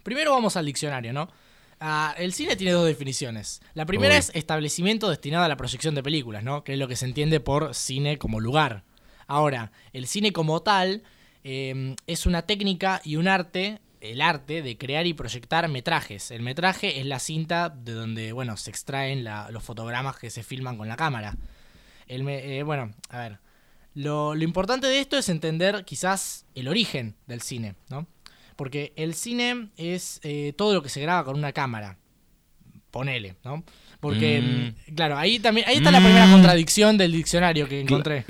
[0.02, 1.28] Primero vamos al diccionario, ¿no?
[1.80, 3.60] Ah, el cine tiene dos definiciones.
[3.74, 4.18] La primera Uy.
[4.20, 6.62] es establecimiento destinado a la proyección de películas, ¿no?
[6.62, 8.84] Que es lo que se entiende por cine como lugar.
[9.26, 11.02] Ahora, el cine como tal
[11.44, 16.30] eh, es una técnica y un arte el arte de crear y proyectar metrajes.
[16.30, 20.42] El metraje es la cinta de donde, bueno, se extraen la- los fotogramas que se
[20.42, 21.36] filman con la cámara.
[22.06, 23.38] El me- eh, bueno, a ver.
[23.94, 28.06] Lo, lo importante de esto es entender quizás el origen del cine, ¿no?
[28.56, 31.96] Porque el cine es eh, todo lo que se graba con una cámara.
[32.90, 33.64] Ponele, ¿no?
[34.00, 36.32] Porque, mm, claro, ahí también, ahí está la primera Mm.
[36.32, 38.26] contradicción del diccionario que encontré.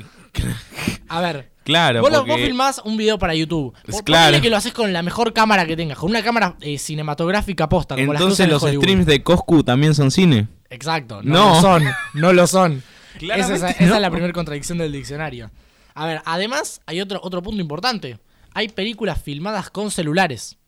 [1.16, 3.74] A ver, Claro, vos, porque- vos filmás un video para YouTube.
[3.90, 4.38] Por- claro.
[4.40, 7.94] que lo haces con la mejor cámara que tengas, con una cámara eh, cinematográfica posta,
[7.96, 10.48] como Entonces los streams de Coscu también son cine.
[10.68, 11.54] Exacto, no, No.
[11.54, 12.82] lo son, no lo son.
[13.20, 15.50] Esa, es, esa es la primera contradicción del diccionario.
[15.94, 18.18] A ver, además hay otro, otro punto importante.
[18.52, 20.58] Hay películas filmadas con celulares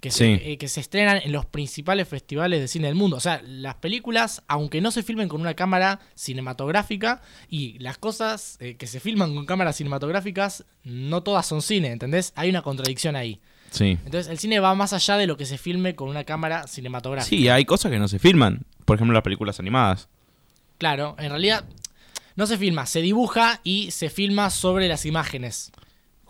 [0.00, 3.16] que se, eh, que se estrenan en los principales festivales de cine del mundo.
[3.16, 8.56] O sea, las películas, aunque no se filmen con una cámara cinematográfica, y las cosas
[8.60, 12.32] eh, que se filman con cámaras cinematográficas, no todas son cine, ¿entendés?
[12.36, 13.40] Hay una contradicción ahí.
[13.70, 13.98] Sí.
[14.04, 17.28] Entonces, el cine va más allá de lo que se filme con una cámara cinematográfica.
[17.28, 18.64] Sí, hay cosas que no se filman.
[18.84, 20.08] Por ejemplo, las películas animadas.
[20.78, 21.64] Claro, en realidad
[22.36, 25.72] no se filma, se dibuja y se filma sobre las imágenes.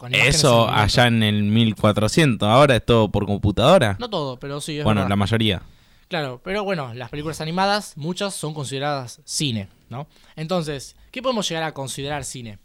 [0.01, 2.49] Con Eso allá en el 1400.
[2.49, 3.99] Ahora es todo por computadora.
[4.01, 5.11] No todo, pero sí, es bueno, verdad.
[5.11, 5.63] la mayoría.
[6.09, 10.07] Claro, pero bueno, las películas animadas, muchas son consideradas cine, ¿no?
[10.37, 12.59] Entonces, ¿qué podemos llegar a considerar cine?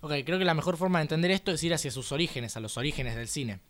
[0.00, 2.60] Ok, creo que la mejor forma de entender esto es ir hacia sus orígenes, a
[2.60, 3.60] los orígenes del cine.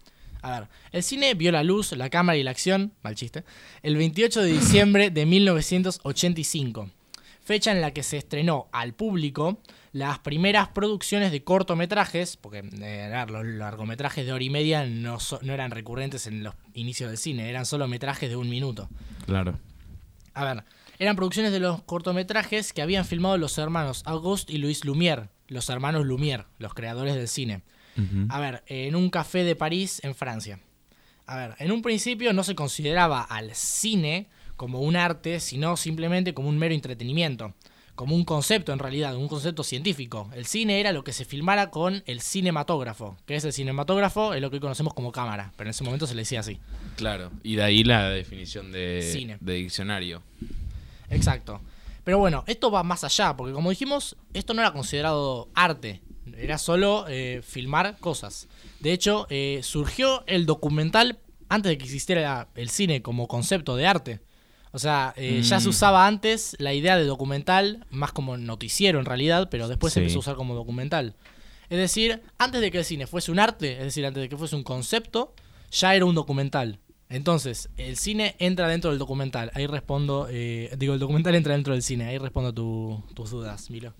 [0.40, 3.42] A ver, el cine vio la luz, la cámara y la acción, mal chiste,
[3.82, 6.88] el 28 de diciembre de 1985,
[7.48, 13.24] fecha en la que se estrenó al público las primeras producciones de cortometrajes, porque eh,
[13.26, 17.16] los largometrajes de hora y media no, so- no eran recurrentes en los inicios del
[17.16, 18.90] cine, eran solo metrajes de un minuto.
[19.24, 19.58] Claro.
[20.34, 20.64] A ver,
[20.98, 25.70] eran producciones de los cortometrajes que habían filmado los hermanos Auguste y Louis Lumière, los
[25.70, 27.62] hermanos Lumière, los creadores del cine.
[28.28, 30.60] A ver, en un café de París, en Francia.
[31.26, 36.34] A ver, en un principio no se consideraba al cine como un arte, sino simplemente
[36.34, 37.54] como un mero entretenimiento,
[37.94, 40.28] como un concepto en realidad, un concepto científico.
[40.34, 43.16] El cine era lo que se filmara con el cinematógrafo.
[43.24, 44.34] ¿Qué es el cinematógrafo?
[44.34, 46.58] Es lo que hoy conocemos como cámara, pero en ese momento se le decía así.
[46.96, 47.30] Claro.
[47.44, 49.38] Y de ahí la definición de, Cine.
[49.40, 50.22] de diccionario.
[51.08, 51.60] Exacto.
[52.02, 56.02] Pero bueno, esto va más allá, porque como dijimos, esto no era considerado arte,
[56.36, 58.48] era solo eh, filmar cosas.
[58.80, 63.86] De hecho, eh, surgió el documental antes de que existiera el cine como concepto de
[63.86, 64.20] arte.
[64.72, 65.70] O sea, eh, ya se Mm.
[65.70, 70.18] usaba antes la idea de documental, más como noticiero en realidad, pero después se empezó
[70.18, 71.14] a usar como documental.
[71.70, 74.36] Es decir, antes de que el cine fuese un arte, es decir, antes de que
[74.36, 75.34] fuese un concepto,
[75.70, 76.78] ya era un documental.
[77.10, 79.50] Entonces, el cine entra dentro del documental.
[79.54, 82.04] Ahí respondo, eh, digo, el documental entra dentro del cine.
[82.06, 83.94] Ahí respondo tu- tus dudas, Milo.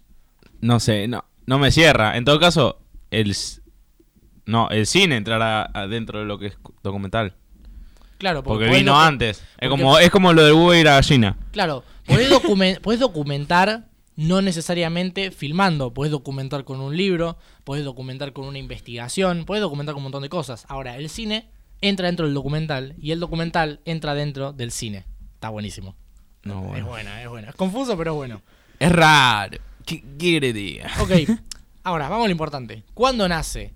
[0.61, 2.17] No sé, no, no me cierra.
[2.19, 3.35] En todo caso, el
[4.47, 7.35] no, el cine entrará adentro de lo que es documental.
[8.19, 9.43] Claro, Porque vino antes.
[9.59, 11.37] Es como, es como lo del huevo y la gallina.
[11.53, 18.33] Claro, podés, documen- podés documentar no necesariamente filmando, podés documentar con un libro, podés documentar
[18.33, 20.65] con una investigación, podés documentar con un montón de cosas.
[20.69, 21.49] Ahora, el cine
[21.81, 25.05] entra dentro del documental y el documental entra dentro del cine.
[25.35, 25.95] Está buenísimo.
[26.43, 26.87] No, Es bueno.
[26.89, 27.49] buena, es buena.
[27.51, 28.43] Es confuso, pero es bueno.
[28.81, 29.59] Es raro.
[29.87, 30.83] ¿Qué quiere decir?
[31.01, 31.39] Ok,
[31.85, 32.83] ahora, vamos a lo importante.
[32.95, 33.73] ¿Cuándo nace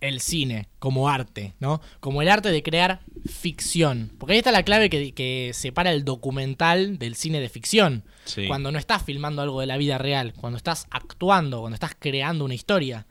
[0.00, 1.80] el cine como arte, ¿no?
[2.00, 4.12] Como el arte de crear ficción.
[4.18, 8.04] Porque ahí está la clave que, que separa el documental del cine de ficción.
[8.24, 8.46] Sí.
[8.46, 12.44] Cuando no estás filmando algo de la vida real, cuando estás actuando, cuando estás creando
[12.44, 13.06] una historia.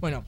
[0.00, 0.24] Bueno,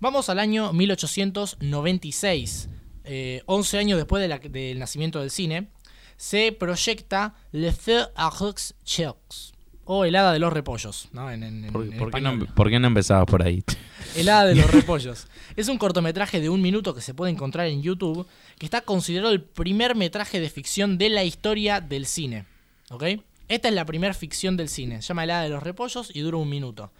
[0.00, 2.68] vamos al año 1896.
[3.04, 5.68] eh, 11 años después de la- del nacimiento del cine,
[6.16, 9.51] se proyecta Le Feu aux Chocs,
[9.84, 11.30] o El Hada de los Repollos, ¿no?
[11.30, 13.64] En, en- en- ¿Por, en por qué no, por qué no empezabas por ahí?
[14.16, 15.26] El Hada de los Repollos.
[15.56, 18.26] Es un cortometraje de un minuto que se puede encontrar en YouTube,
[18.58, 22.44] que está considerado el primer metraje de ficción de la historia del cine.
[22.90, 23.04] ¿Ok?
[23.48, 25.02] Esta es la primera ficción del cine.
[25.02, 26.90] Se llama El Hada de los Repollos y dura un minuto.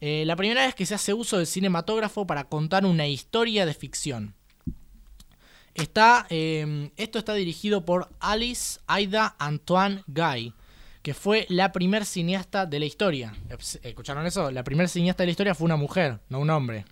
[0.00, 3.72] Eh, la primera vez que se hace uso del cinematógrafo para contar una historia de
[3.72, 4.34] ficción.
[5.74, 10.54] Está, eh, esto está dirigido por Alice Aida Antoine Guy,
[11.06, 13.32] que fue la primer cineasta de la historia.
[13.84, 14.50] ¿Escucharon eso?
[14.50, 16.84] La primer cineasta de la historia fue una mujer, no un hombre.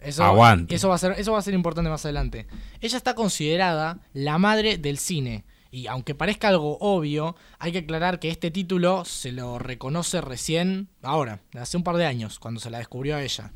[0.00, 0.74] Eso, Aguante.
[0.74, 2.48] Eso va, a ser, eso va a ser importante más adelante.
[2.80, 5.44] Ella está considerada la madre del cine.
[5.70, 10.88] Y aunque parezca algo obvio, hay que aclarar que este título se lo reconoce recién,
[11.00, 13.52] ahora, hace un par de años, cuando se la descubrió a ella.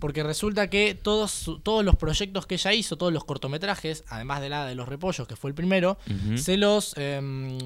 [0.00, 4.48] Porque resulta que todos, todos los proyectos que ella hizo, todos los cortometrajes, además de
[4.48, 5.96] la de los repollos, que fue el primero,
[6.34, 7.56] se los em,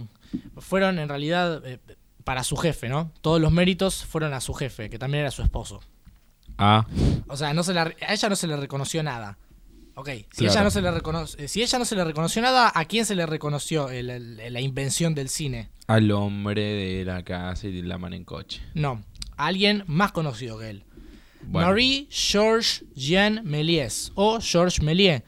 [0.58, 1.78] fueron en realidad eh,
[2.24, 3.10] para su jefe, ¿no?
[3.20, 5.80] Todos los méritos fueron a su jefe, que también era su esposo.
[6.58, 6.86] Ah,
[7.28, 9.38] O sea, no se la- a ella no se le reconoció nada.
[9.94, 10.52] Ok, si, Claro.
[10.52, 13.04] ella no se le reconoce, eh, si ella no se le reconoció nada, ¿a quién
[13.04, 15.70] se le reconoció el- el- la invención del cine?
[15.86, 18.62] Al hombre de la casa y de la mano en coche.
[18.74, 19.02] No,
[19.36, 20.84] a alguien más conocido que él.
[21.42, 21.68] Bueno.
[21.68, 25.22] Marie Georges Jean Méliès o Georges Méliès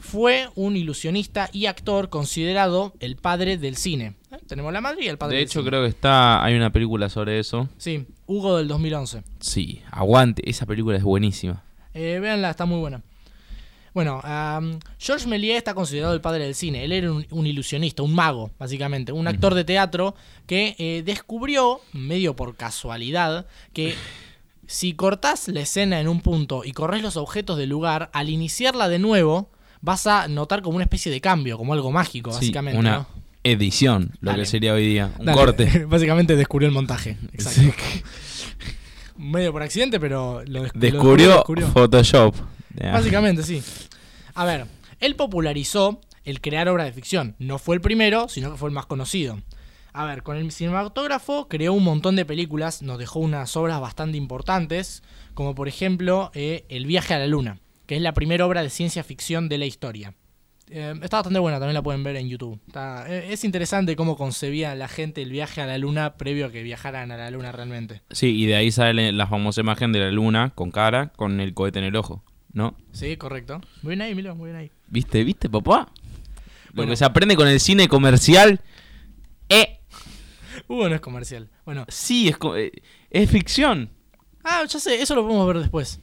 [0.00, 4.14] fue un ilusionista y actor considerado el padre del cine.
[4.32, 4.38] ¿Eh?
[4.46, 5.70] Tenemos la madre y el padre De del hecho, cine.
[5.70, 6.42] creo que está.
[6.42, 7.68] Hay una película sobre eso.
[7.78, 9.22] Sí, Hugo del 2011.
[9.40, 10.48] Sí, aguante.
[10.48, 11.62] Esa película es buenísima.
[11.94, 13.02] Eh, véanla, está muy buena.
[13.92, 16.84] Bueno, am, Georges Méliès está considerado el padre del cine.
[16.84, 19.10] Él era un, un ilusionista, un mago, básicamente.
[19.12, 20.14] Un actor de teatro
[20.46, 23.94] que eh, descubrió, medio por casualidad, que
[24.66, 28.88] si cortás la escena en un punto y corres los objetos del lugar, al iniciarla
[28.88, 32.78] de nuevo, vas a notar como una especie de cambio, como algo mágico, Sí, básicamente.
[32.78, 33.06] una ¿no?
[33.44, 34.42] edición, lo Dale.
[34.42, 35.12] que sería hoy día.
[35.18, 35.84] Un Dale, corte.
[35.88, 37.16] Básicamente descubrió el montaje.
[37.32, 37.60] Exacto.
[37.62, 38.02] Sí.
[39.16, 41.68] Medio por accidente, pero lo, desc- lo Descubrió descubrió.
[41.68, 42.34] Photoshop.
[42.80, 43.62] Básicamente, sí.
[44.34, 44.66] A ver,
[45.00, 47.34] él popularizó el crear obras de ficción.
[47.38, 49.38] No fue el primero, sino que fue el más conocido.
[49.92, 54.16] A ver, con el cinematógrafo creó un montón de películas, nos dejó unas obras bastante
[54.16, 55.02] importantes,
[55.34, 57.58] como por ejemplo eh, El viaje a la luna,
[57.90, 60.14] que es la primera obra de ciencia ficción de la historia.
[60.68, 62.60] Eh, está bastante buena, también la pueden ver en YouTube.
[62.68, 66.52] Está- eh, es interesante cómo concebía la gente el viaje a la luna previo a
[66.52, 68.02] que viajaran a la luna realmente.
[68.12, 71.52] Sí, y de ahí sale la famosa imagen de la luna con cara, con el
[71.52, 72.22] cohete en el ojo.
[72.52, 72.76] ¿No?
[72.92, 73.60] Sí, correcto.
[73.82, 74.70] Muy bien ahí, Milo, muy bien ahí.
[74.86, 75.88] ¿Viste, viste, papá?
[76.68, 76.92] Lo Bueno.
[76.92, 78.60] que se aprende con el cine comercial.
[79.48, 79.80] Eh,
[80.68, 81.48] Uh, no es comercial.
[81.64, 82.70] Bueno, sí, es, eh,
[83.10, 83.90] es ficción.
[84.44, 86.00] Ah, ya sé, eso lo podemos ver después.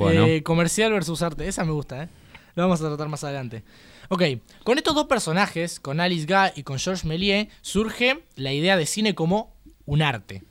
[0.00, 2.08] Eh, comercial versus arte, esa me gusta, ¿eh?
[2.54, 3.64] Lo vamos a tratar más adelante.
[4.08, 4.22] Ok,
[4.62, 8.86] con estos dos personajes, con Alice Guy y con Georges Méliès, surge la idea de
[8.86, 9.54] cine como
[9.86, 10.42] un arte.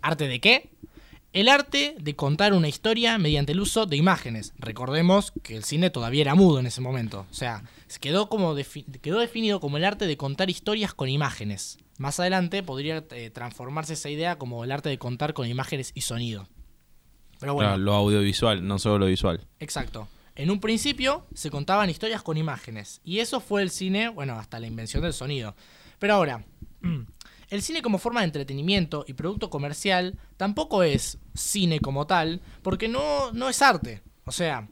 [0.00, 0.70] ¿Arte de qué?
[1.32, 4.52] El arte de contar una historia mediante el uso de imágenes.
[4.58, 7.26] Recordemos que el cine todavía era mudo en ese momento.
[7.30, 8.54] O sea, se quedó, como
[9.00, 11.78] quedó definido como el arte de contar historias con imágenes.
[11.96, 16.02] Más adelante podría eh, transformarse esa idea como el arte de contar con imágenes y
[16.02, 16.48] sonido.
[17.42, 19.40] Pero bueno, Claro, lo audiovisual, no solo lo visual.
[19.58, 20.06] Exacto.
[20.36, 23.00] En un principio se contaban historias con imágenes.
[23.02, 25.56] Y eso fue el cine, bueno, hasta la invención del sonido.
[25.98, 26.44] Pero ahora,
[27.50, 32.86] el cine como forma de entretenimiento y producto comercial tampoco es cine como tal, porque
[32.86, 34.02] no, no es arte.
[34.24, 34.68] O sea,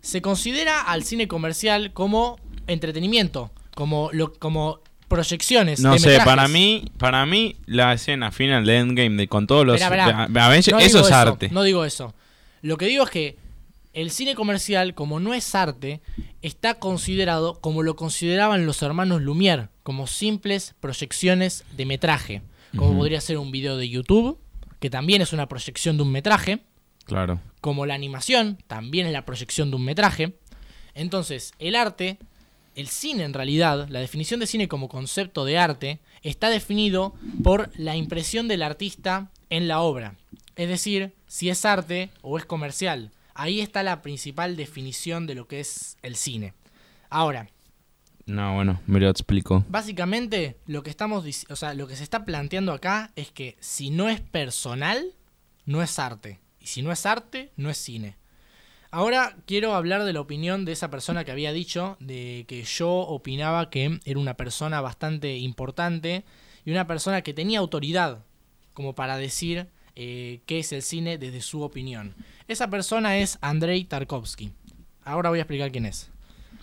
[0.00, 2.38] se considera al cine comercial como
[2.68, 5.80] entretenimiento, como, lo, como proyecciones.
[5.80, 6.26] No de sé, metrajes.
[6.34, 10.26] para mí, para mí la escena final de Endgame de con todos los Esperá, esperá.
[10.28, 11.48] de Avengers, No eso digo es arte.
[11.50, 12.14] No digo eso.
[12.62, 13.36] Lo que digo es que
[13.92, 16.00] el cine comercial, como no es arte,
[16.42, 22.42] está considerado como lo consideraban los hermanos Lumière, como simples proyecciones de metraje.
[22.76, 22.98] Como Ujú.
[22.98, 24.38] podría ser un video de YouTube,
[24.80, 26.58] que también es una proyección de un metraje,
[27.06, 27.40] Claro.
[27.62, 30.36] como la animación, también es la proyección de un metraje.
[30.94, 32.18] Entonces, el arte,
[32.76, 37.70] el cine en realidad, la definición de cine como concepto de arte, está definido por
[37.76, 40.14] la impresión del artista en la obra.
[40.54, 43.10] Es decir, si es arte o es comercial.
[43.34, 46.54] Ahí está la principal definición de lo que es el cine.
[47.10, 47.48] Ahora,
[48.24, 49.64] No, bueno, me lo explico.
[49.68, 53.90] básicamente lo que estamos, o sea, lo que se está planteando acá es que si
[53.90, 55.04] no es personal,
[55.66, 56.40] no es arte.
[56.60, 58.16] Y si no es arte, no es cine.
[58.96, 62.88] Ahora quiero hablar de la opinión de esa persona que había dicho de que yo
[62.90, 66.24] opinaba que era una persona bastante importante
[66.64, 68.24] y una persona que tenía autoridad
[68.72, 72.14] como para decir eh, qué es el cine desde su opinión.
[72.48, 74.52] Esa persona es Andrei Tarkovsky.
[75.04, 76.10] Ahora voy a explicar quién es.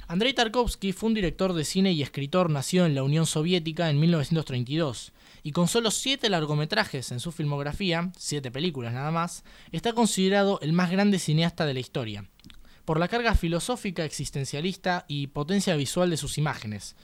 [0.07, 3.99] Andrei Tarkovsky fue un director de cine y escritor nacido en la Unión Soviética en
[3.99, 5.13] 1932
[5.43, 10.71] y con solo siete largometrajes en su filmografía, siete películas nada más, está considerado el
[10.73, 12.29] más grande cineasta de la historia,
[12.85, 16.95] por la carga filosófica, existencialista y potencia visual de sus imágenes.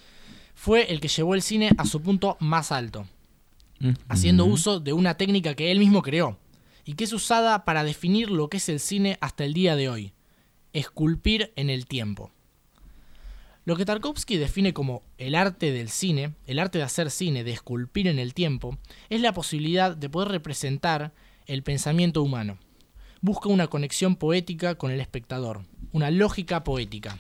[0.56, 3.06] Fue el que llevó el cine a su punto más alto,
[4.08, 4.54] haciendo Ujú.
[4.54, 6.38] uso de una técnica que él mismo creó
[6.86, 9.90] y que es usada para definir lo que es el cine hasta el día de
[9.90, 10.14] hoy,
[10.74, 12.32] esculpir en el tiempo.
[13.66, 17.52] Lo que Tarkovsky define como el arte del cine, el arte de hacer cine, de
[17.52, 18.78] esculpir en el tiempo,
[19.10, 21.14] es la posibilidad de poder representar
[21.46, 22.58] el pensamiento humano.
[23.22, 27.18] Busca una conexión poética con el espectador, una lógica poética.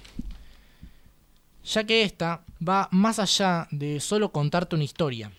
[1.65, 5.31] Ya que esta va más allá de solo contarte una historia,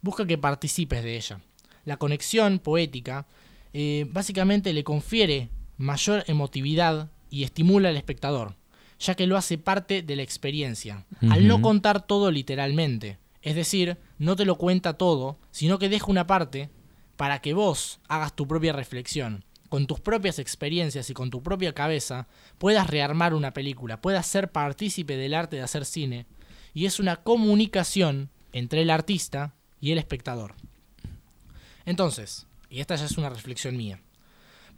[0.00, 1.40] busca que participes de ella.
[1.84, 3.26] La conexión poética
[3.72, 8.54] eh, básicamente le confiere mayor emotividad y estimula al espectador,
[8.98, 13.18] ya que lo hace parte de la experiencia, al no contar todo literalmente.
[13.42, 16.70] Es decir, no te lo cuenta todo, sino que deja una parte
[17.16, 21.74] para que vos hagas tu propia reflexión, con tus propias experiencias y con tu propia
[21.74, 22.26] cabeza,
[22.58, 26.26] puedas rearmar una película, puedas ser partícipe del arte de hacer cine.
[26.74, 30.54] Y es una comunicación entre el artista y el espectador.
[31.84, 34.00] Entonces, y esta ya es una reflexión mía,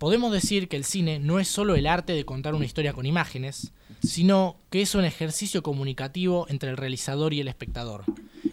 [0.01, 3.05] podemos decir que el cine no es solo el arte de contar una historia con
[3.05, 3.72] imágenes,
[4.03, 8.05] sino que es un ejercicio comunicativo entre el realizador y el espectador.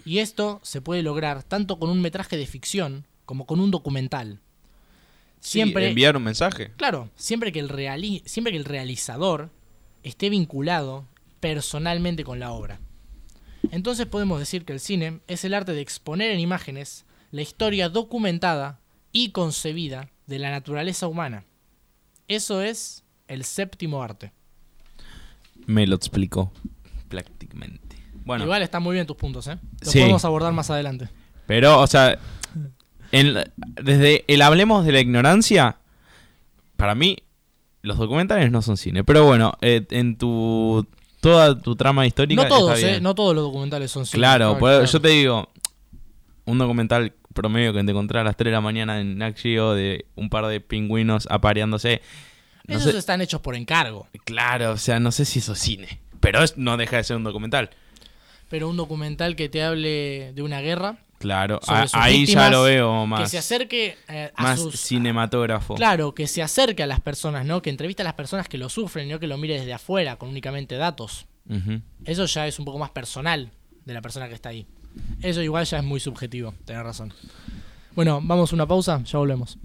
[0.06, 4.41] Y esto se puede lograr tanto con un metraje de ficción como con un documental.
[5.39, 6.74] Sí, Siempre, enviar un mensaje.
[6.76, 9.50] Claro, siempre que, el reali- siempre que el realizador
[10.04, 11.06] esté vinculado
[11.39, 12.82] personalmente con la obra.
[13.72, 17.88] Entonces podemos decir que el cine es el arte de exponer en imágenes la historia
[17.88, 18.82] documentada
[19.14, 21.43] y concebida de la naturaleza humana.
[22.28, 24.32] Eso es el séptimo arte.
[25.65, 26.51] Me lo explicó
[27.09, 27.97] prácticamente.
[28.25, 29.57] Bueno, Igual están muy bien tus puntos, ¿eh?
[29.82, 29.99] Los Sí.
[29.99, 31.09] podemos abordar más adelante.
[31.45, 32.19] pero, o sea,
[33.13, 33.36] en
[33.82, 35.78] desde el hablemos de la ignorancia,
[36.75, 37.17] para mí,
[37.82, 39.05] los documentales no son cine.
[39.05, 40.86] Pero bueno, eh, en tu
[41.21, 42.43] toda tu trama histórica.
[42.43, 42.91] No todos, está ¿eh?
[42.91, 43.03] bien.
[43.03, 44.19] No todos los documentales son cine.
[44.19, 44.89] Claro, por- aclarar.
[44.89, 45.49] yo te digo,
[46.45, 49.74] un documental promedio que te encontrás a las 3 de la mañana en Nat Geo
[49.74, 52.02] de un par de pingüinos apareándose.
[52.68, 54.08] No Esos sé- están hechos por encargo.
[54.26, 56.00] Claro, o sea, no sé si eso es cine.
[56.20, 57.70] Pero es- no deja de ser un documental.
[58.50, 60.98] Pero un documental que te hable de una guerra.
[61.20, 64.80] Claro, a- ahí ya lo veo Que más, se acerque eh, a más sus.
[64.80, 65.76] cinematógrafo.
[65.76, 67.62] Claro, que se acerque a las personas, ¿no?
[67.62, 70.30] Que entrevista a las personas que lo sufren, no que lo mire desde afuera, con
[70.30, 71.26] únicamente datos.
[72.06, 73.50] Eso ya es un poco más personal
[73.86, 74.68] de la persona que está ahí.
[75.22, 77.14] Eso igual ya es muy subjetivo, tenés razón.
[77.95, 79.58] Bueno, vamos a una pausa, ya volvemos.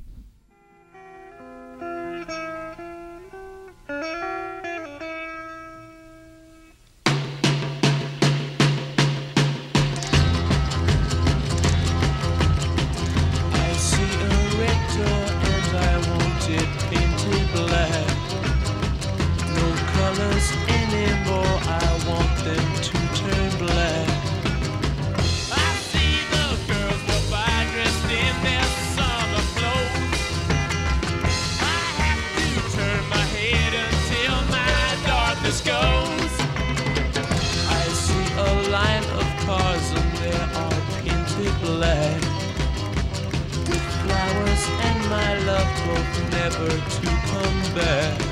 [46.53, 48.32] Never to come back.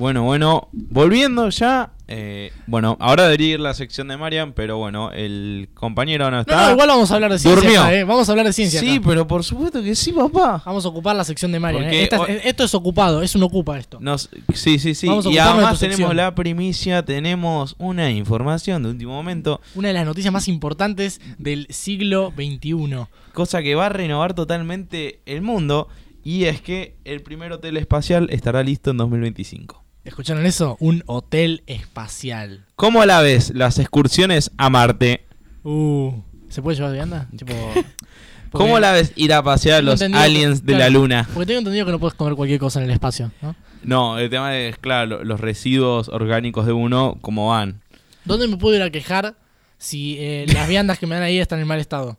[0.00, 1.90] Bueno, bueno, volviendo ya.
[2.08, 6.66] eh, bueno, ahora debería ir la sección de Marian, pero bueno, el compañero no está.
[6.68, 7.60] no, igual vamos a hablar de ciencia.
[7.62, 7.82] Durmió.
[7.82, 8.04] acá, ¿eh?
[8.04, 8.80] Vamos a hablar de ciencia.
[8.80, 9.04] Sí, acá.
[9.06, 10.62] pero por supuesto que sí, papá.
[10.64, 11.84] Vamos a ocupar la sección de Marian.
[11.84, 12.02] ¿eh?
[12.04, 13.98] Esta- esto es ocupado, es un ocupa esto.
[14.00, 15.06] Nos- sí, sí, sí.
[15.06, 20.32] Y además tenemos la primicia, tenemos una información de último momento, Una de las noticias
[20.32, 23.06] más importantes del siglo XXI.
[23.34, 25.88] cosa que va a renovar totalmente el mundo,
[26.24, 29.82] y es que el primer hotel espacial estará listo en 2025.
[30.04, 30.76] ¿Escucharon eso?
[30.80, 32.64] Un hotel espacial.
[32.76, 35.26] ¿Cómo la ves las excursiones a Marte?
[35.62, 36.12] Uh,
[36.48, 37.28] ¿Se puede llevar de vianda?
[37.36, 37.52] Tipo,
[38.50, 41.28] ¿Cómo la ves ir a pasear a los que- aliens de claro, la luna?
[41.32, 43.54] Porque tengo entendido que no puedes comer cualquier cosa en el espacio, ¿no?
[43.82, 47.80] No, el tema es, claro, lo- los residuos orgánicos de uno, ¿cómo van?
[48.24, 49.34] ¿Dónde me puedo ir a quejar
[49.78, 52.18] si eh, las viandas que me dan ahí están en mal estado?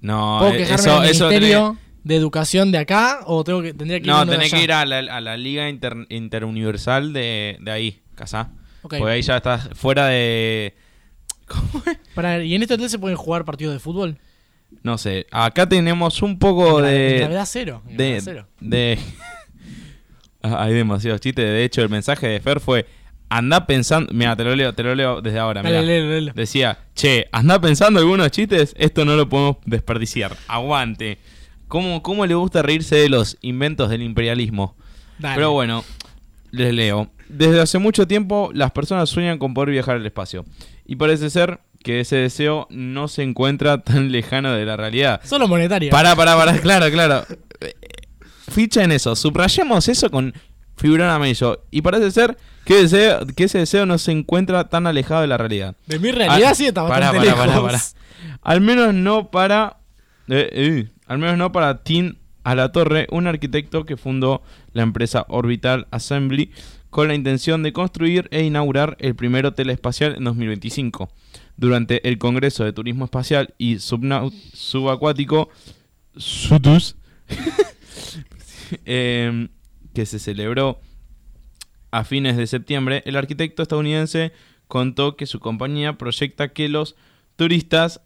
[0.00, 3.74] No, ¿Puedo eh, quejarme eso, al eso Ministerio de Educación de acá o tengo que,
[3.74, 7.12] tendría que ir a No, tenés que ir a la, a la Liga Inter- Interuniversal
[7.12, 8.50] de, de ahí, Casá.
[8.82, 10.74] Porque ahí ya estás fuera de...
[12.14, 14.18] Pará, ¿Y en este hotel se pueden jugar partidos de fútbol?
[14.82, 17.16] No sé, acá tenemos un poco de...
[17.18, 18.46] gravedad cero, De, cero.
[18.60, 18.98] de-
[20.42, 21.42] Ah, Hay demasiados chistes.
[21.44, 22.86] De hecho, el mensaje de Fer fue...
[23.30, 24.12] Anda pensando...
[24.12, 25.62] Mira, te lo leo, te lo leo desde ahora.
[25.62, 26.32] Dale, léelo, léelo.
[26.34, 30.36] Decía, che, anda pensando algunos chistes, esto no lo podemos desperdiciar.
[30.46, 31.18] Aguante.
[31.74, 34.76] ¿Cómo, ¿Cómo le gusta reírse de los inventos del imperialismo?
[35.18, 35.34] Dale.
[35.34, 35.82] Pero bueno,
[36.52, 37.10] les leo.
[37.28, 40.44] Desde hace mucho tiempo las personas sueñan con poder viajar al espacio.
[40.86, 45.20] Y parece ser que ese deseo no se encuentra tan lejano de la realidad.
[45.24, 45.90] Solo monetaria.
[45.90, 47.24] Pará, pará, pará, claro, claro.
[48.52, 50.32] Ficha en eso, subrayemos eso con
[50.76, 51.64] figurón amarillo.
[51.72, 55.38] Y parece ser que, deseo, que ese deseo no se encuentra tan alejado de la
[55.38, 55.74] realidad.
[55.86, 57.62] De mi realidad Ah, sí está bastante pará, pará, lejos.
[57.64, 57.80] pará.
[58.42, 59.78] Al menos no para.
[60.28, 64.42] eh, eh, al menos no para Tim Alatorre, un arquitecto que fundó
[64.72, 66.50] la empresa Orbital Assembly
[66.90, 71.10] con la intención de construir e inaugurar el primer hotel espacial en 2025.
[71.56, 75.48] Durante el Congreso de Turismo Espacial y Subacuático
[76.16, 76.96] SUTUS,
[78.84, 79.48] em,
[79.92, 80.80] que se celebró
[81.90, 84.32] a fines de septiembre, el arquitecto estadounidense
[84.68, 86.96] contó que su compañía proyecta que los
[87.36, 88.00] turistas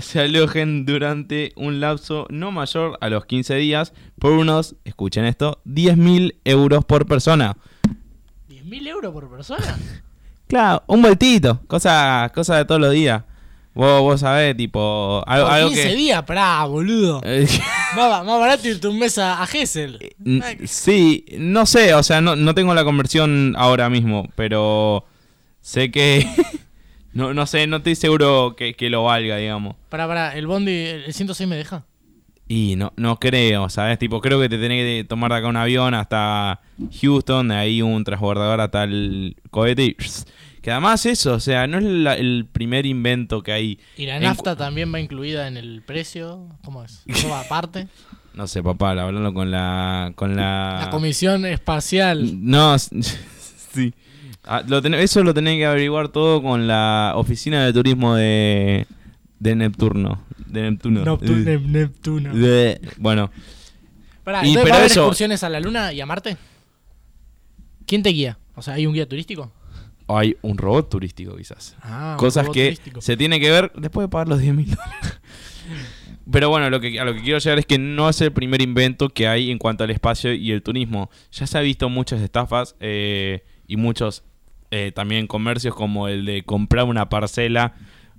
[0.00, 5.60] se alojen durante un lapso no mayor a los 15 días por unos, escuchen esto,
[5.66, 7.56] 10.000 euros por persona.
[8.48, 9.78] ¿10.000 euros por persona?
[10.48, 13.22] Claro, un vueltito, cosa, cosa de todos los días.
[13.74, 15.94] Vos, vos sabés, tipo, algo, Por algo 15 que...
[15.94, 17.20] días, pará, boludo.
[17.24, 17.46] Eh,
[17.94, 19.98] más, ba- más barato irte un mes a, a Gessel.
[20.24, 25.04] N- Sí, no sé, o sea, no, no tengo la conversión ahora mismo, pero
[25.60, 26.26] sé que...
[27.18, 29.74] no, no sé, no estoy seguro que, que lo valga, digamos.
[29.88, 31.84] Pará, pará, el Bondi, el 106 me deja.
[32.46, 33.98] Y no, no creo, ¿sabes?
[33.98, 36.60] Tipo, creo que te tenés que tomar de acá un avión hasta
[37.02, 39.96] Houston, de ahí un transbordador hasta el cohete y...
[40.62, 43.78] Que además eso, o sea, no es la- el primer invento que hay.
[43.96, 46.48] ¿Y la en nafta también va incluida en el precio?
[46.64, 47.02] ¿Cómo es?
[47.06, 47.88] ¿Eso va aparte?
[48.34, 50.12] No sé, papá, hablando con la...
[50.14, 50.82] Con la...
[50.84, 52.46] La Comisión Espacial.
[52.48, 53.92] No, sí.
[54.50, 58.86] Ah, lo ten- eso lo tenés que averiguar todo con la oficina de turismo de,
[59.38, 60.22] de Neptuno.
[60.46, 61.04] De Neptuno.
[61.04, 62.34] Noctu- Nep- Neptuno.
[62.34, 63.30] de- bueno.
[64.24, 66.36] Pará, Y, ¿entonces pero va a haber eso- excursiones a la Luna y a Marte?
[67.86, 68.38] ¿Quién te guía?
[68.54, 69.52] O sea, ¿hay un guía turístico?
[70.08, 71.76] Hay un robot turístico, quizás.
[71.82, 73.00] Ah, Cosas que turístico.
[73.02, 75.20] se tiene que ver después de pagar los 10 mil dólares.
[76.30, 78.60] Pero bueno, lo que, a lo que quiero llegar es que no es el primer
[78.60, 81.10] invento que hay en cuanto al espacio y el turismo.
[81.32, 84.24] Ya se ha visto muchas estafas eh, y muchos
[84.70, 87.74] eh, también comercios como el de comprar una parcela,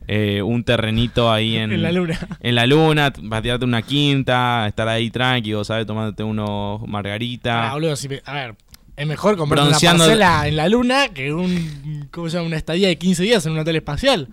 [0.07, 2.19] eh, un terrenito ahí en, En la luna.
[2.41, 5.85] En la luna, patearte una quinta, estar ahí tranquilo, ¿sabes?
[5.85, 7.69] Tomándote unos margarita.
[7.69, 8.55] Ah, boludo, si me- a ver,
[8.95, 12.47] es mejor comprar una parcela en la Luna que un, ¿cómo se llama?
[12.47, 14.27] una estadía de 15 días en un hotel espacial.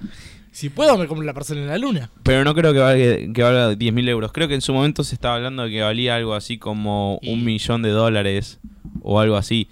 [0.51, 2.11] Si puedo, me compro la parcela en la Luna.
[2.23, 4.33] Pero no creo que valga, que valga 10 mil euros.
[4.33, 7.45] Creo que en su momento se estaba hablando de que valía algo así como un
[7.45, 8.59] millón de dólares
[9.03, 9.69] o algo así.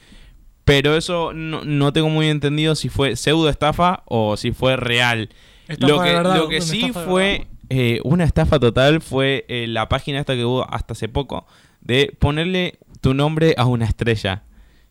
[0.64, 5.28] Pero eso no, no tengo muy entendido si fue pseudo estafa o si fue real.
[5.68, 9.88] Estafa lo que, verdad, lo que sí fue eh, una estafa total fue eh, la
[9.88, 11.46] página esta que hubo hasta hace poco
[11.80, 14.42] de ponerle tu nombre a una estrella.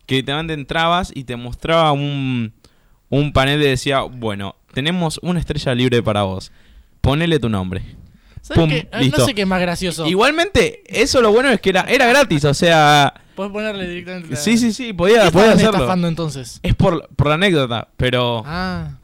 [0.06, 2.52] Que literalmente entrabas y te mostraba un,
[3.08, 6.52] un panel que decía, bueno, tenemos una estrella libre para vos.
[7.00, 7.82] Ponele tu nombre.
[8.44, 8.88] ¿Sabes Pum, qué?
[8.92, 9.18] Ah, listo.
[9.18, 10.06] No sé qué es más gracioso.
[10.06, 13.14] Igualmente, eso lo bueno es que era, era gratis, o sea...
[13.34, 15.72] Puedes ponerle directamente la- Sí, sí, sí, podía, ¿Qué podía hacerlo.
[15.78, 16.60] estafando entonces?
[16.62, 18.42] Es por, por la anécdota, pero...
[18.44, 18.98] Ah.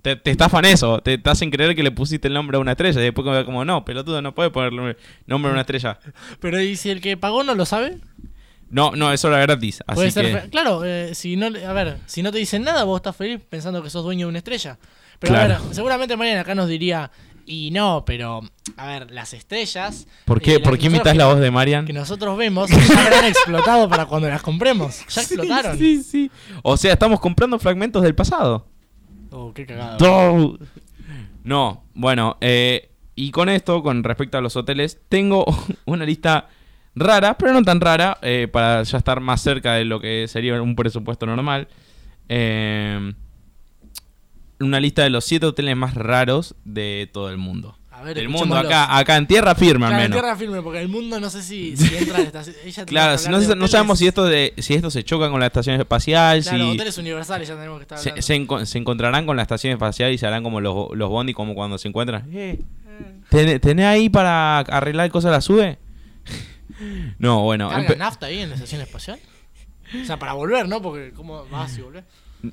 [0.00, 2.70] Te, te estafan eso, te, te hacen creer que le pusiste el nombre a una
[2.70, 5.98] estrella y después como, como no, pelotudo, no puedes ponerle nombre a una estrella.
[6.40, 7.98] Pero ¿y si el que pagó no lo sabe?
[8.70, 10.48] No, no, eso era gratis, así Puede ser que...
[10.48, 13.82] Claro, eh, si no, a ver, si no te dicen nada, vos estás feliz pensando
[13.82, 14.78] que sos dueño de una estrella.
[15.18, 15.56] Pero Claro.
[15.56, 17.10] a ver, seguramente Marian acá nos diría,
[17.50, 18.42] y no, pero,
[18.76, 20.06] a ver, las estrellas...
[20.24, 21.84] ¿Por qué, eh, ¿por qué imitas la voz de Marian?
[21.84, 25.04] Que nosotros vemos ya habrán explotado para cuando las compremos.
[25.08, 25.76] Ya explotaron.
[25.76, 26.30] Sí, sí.
[26.62, 28.68] O sea, estamos comprando fragmentos del pasado.
[29.32, 29.96] Oh, qué cagada.
[29.98, 30.58] No,
[31.42, 35.44] No, bueno, eh, y con esto, con respecto a los hoteles, tengo
[35.86, 36.46] una lista
[36.94, 40.62] rara, pero no tan rara, eh, para ya estar más cerca de lo que sería
[40.62, 41.66] un presupuesto normal.
[42.28, 43.12] Eh,
[44.60, 47.76] una lista de los siete hoteles más raros de todo el mundo.
[47.90, 50.22] A ver, Del mundo, acá, acá en tierra firme al Claro, en menos.
[50.22, 52.42] tierra firme, porque el mundo no sé si, si entra en esta...
[52.64, 55.78] Ella Claro, si no, sabemos si esto, de, si esto se choca con la estación
[55.78, 58.22] espacial, Claro, si hoteles universales ya tenemos que estar se, hablando.
[58.26, 61.34] se enco- se encontrarán con la estación espacial y se harán como los, los bondi,
[61.34, 62.24] como cuando se encuentran.
[62.32, 62.58] Eh,
[63.28, 65.76] ¿tenés, tenés ahí para arreglar cosas la sube?
[67.18, 67.68] no, bueno.
[67.68, 69.18] ¿Carga empe- nafta ahí en la estación espacial?
[70.00, 70.80] O sea, para volver, ¿no?
[70.80, 72.04] Porque ¿cómo vas y volvés?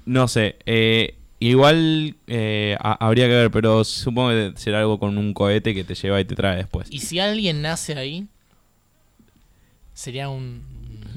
[0.05, 0.57] No sé.
[0.65, 5.73] eh, igual eh, ha- habría que ver, pero supongo que será algo con un cohete
[5.75, 6.87] que te lleva y te trae después.
[6.91, 8.27] Y si alguien nace ahí,
[9.93, 10.61] sería un...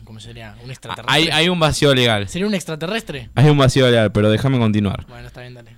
[0.04, 0.56] ¿Cómo sería?
[0.64, 1.14] Un extraterrestre.
[1.14, 2.28] Hay, hay un vacío legal.
[2.28, 3.30] ¿Sería un extraterrestre?
[3.36, 5.06] Hay un vacío legal, pero déjame continuar.
[5.08, 5.76] Bueno, está bien, dale.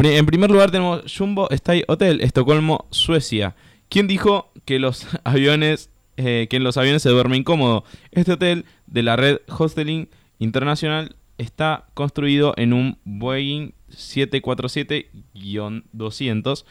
[0.00, 3.54] En primer lugar tenemos Jumbo Stay Hotel, Estocolmo, Suecia.
[3.88, 7.84] ¿Quién dijo que los aviones, eh, que en los aviones se duerme incómodo?
[8.10, 10.08] Este hotel de la red Hosteling
[10.40, 16.64] Internacional está construido en un Boeing 747-200,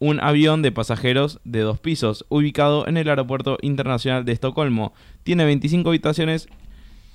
[0.00, 4.92] un avión de pasajeros de dos pisos, ubicado en el Aeropuerto Internacional de Estocolmo.
[5.22, 6.48] Tiene 25 habitaciones,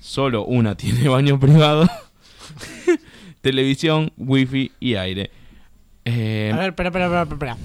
[0.00, 1.88] solo una tiene baño privado,
[3.40, 5.30] televisión, wifi y aire.
[6.04, 7.56] Eh, A ver, espera, espera, espera.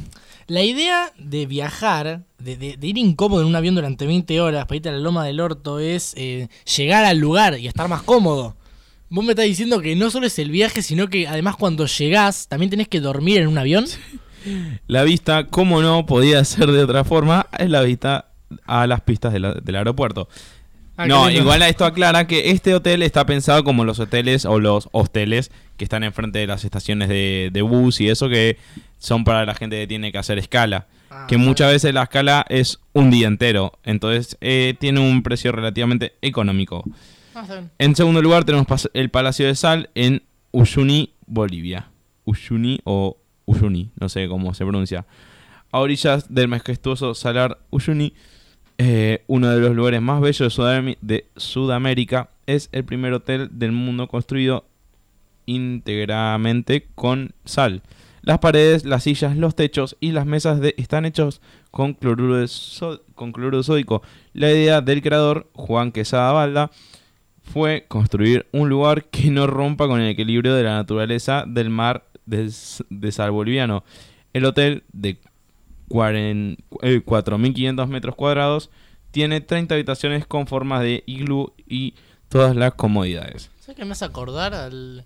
[0.47, 4.89] La idea de viajar, de ir incómodo en un avión durante 20 horas para irte
[4.89, 8.55] a la loma del orto es eh, llegar al lugar y estar más cómodo.
[9.09, 12.47] Vos me estás diciendo que no solo es el viaje, sino que además cuando llegás
[12.47, 13.85] también tenés que dormir en un avión.
[14.87, 18.29] La vista, como no podía ser de otra forma, es la vista
[18.65, 20.27] a las pistas de la- del aeropuerto.
[20.97, 24.59] Ah, no, igual a esto aclara que este hotel está pensado como los hoteles o
[24.59, 28.57] los hosteles que están enfrente de las estaciones de, de bus y eso que
[28.97, 30.87] son para la gente que tiene que hacer escala.
[31.09, 35.51] Ah, que muchas veces la escala es un día entero, entonces eh, tiene un precio
[35.51, 36.83] relativamente económico.
[37.79, 41.89] En segundo lugar tenemos el Palacio de Sal en Uyuni, Bolivia.
[42.25, 45.05] Uyuni o Uyuni, no sé cómo se pronuncia.
[45.71, 48.13] A orillas del majestuoso Salar Uyuni,
[48.77, 53.49] eh, uno de los lugares más bellos de, Sudam- de Sudamérica, es el primer hotel
[53.51, 54.65] del mundo construido
[55.45, 57.81] íntegramente con sal.
[58.21, 63.01] Las paredes, las sillas, los techos y las mesas están hechos con cloruro, de so-
[63.61, 64.01] sódico.
[64.33, 66.71] La idea del creador, Juan Quesada Balda,
[67.45, 72.05] fue construir un lugar que no rompa con el equilibrio de la naturaleza del mar
[72.25, 72.51] de,
[72.89, 73.83] de sal boliviano.
[74.33, 75.17] El hotel de
[75.89, 78.69] cuaren- eh, 4.500 metros cuadrados
[79.11, 81.93] tiene 30 habitaciones con formas de iglú y
[82.29, 83.49] todas las comodidades.
[83.59, 85.05] ¿Sabes qué me hace acordar al,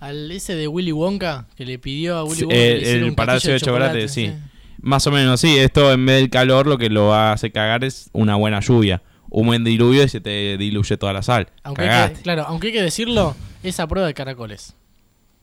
[0.00, 3.14] al ese de Willy Wonka que le pidió a Willy Sí, Wonka que el, un
[3.14, 4.32] Palacio de chocolate, chocolate, sí.
[4.80, 5.58] Más o menos, sí.
[5.58, 9.02] Esto en vez del calor lo que lo hace cagar es una buena lluvia.
[9.30, 11.48] Un buen diluvio y se te diluye toda la sal.
[11.62, 14.74] Aunque hay que, claro, aunque hay que decirlo, esa prueba de caracoles.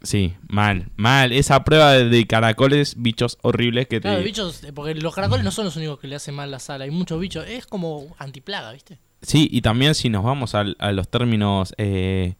[0.01, 1.31] Sí, mal, mal.
[1.31, 4.07] Esa prueba de, de caracoles, bichos horribles que te...
[4.09, 6.59] Claro, bichos, eh, porque los caracoles no son los únicos que le hacen mal la
[6.59, 8.99] sal, hay muchos bichos, es como antiplaga, ¿viste?
[9.21, 12.36] Sí, y también si nos vamos al- a, los términos eh,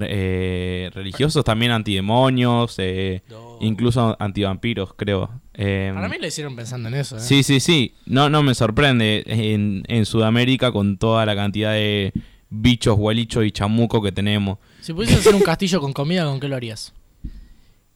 [0.00, 3.22] eh, religiosos, también antidemonios, eh,
[3.60, 5.30] incluso antivampiros, creo.
[5.54, 7.20] Eh, Para mí lo hicieron pensando en eso, ¿eh?
[7.20, 7.94] Sí, sí, sí.
[8.06, 9.22] No, no me sorprende.
[9.26, 12.12] En, en Sudamérica, con toda la cantidad de
[12.50, 14.58] bichos, gualichos y chamuco que tenemos.
[14.80, 16.92] Si pudieses hacer un castillo con comida, ¿con qué lo harías?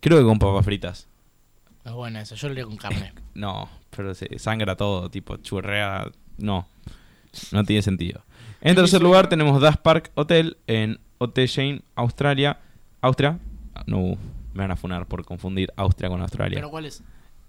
[0.00, 1.06] Creo que con papas fritas.
[1.84, 3.12] Es buena eso, yo lo haría con carne.
[3.34, 6.10] No, pero se sangra todo, tipo churrea.
[6.36, 6.66] No,
[7.52, 8.22] no tiene sentido.
[8.60, 12.58] En tercer lugar tenemos Das Park Hotel en Ottejein, Australia.
[13.02, 13.38] Austria.
[13.74, 14.16] Ah, No,
[14.54, 16.56] me van a funar por confundir Austria con Australia.
[16.56, 17.02] ¿Pero cuál es?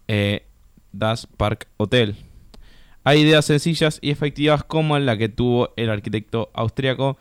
[0.08, 0.46] Eh,
[0.92, 2.16] Das Park Hotel.
[3.06, 7.18] Hay ideas sencillas y efectivas como la que tuvo el arquitecto austriaco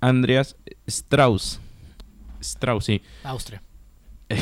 [0.00, 0.56] Andreas
[0.86, 1.60] Strauss.
[2.40, 3.02] Strauss, sí.
[3.24, 3.62] Austria.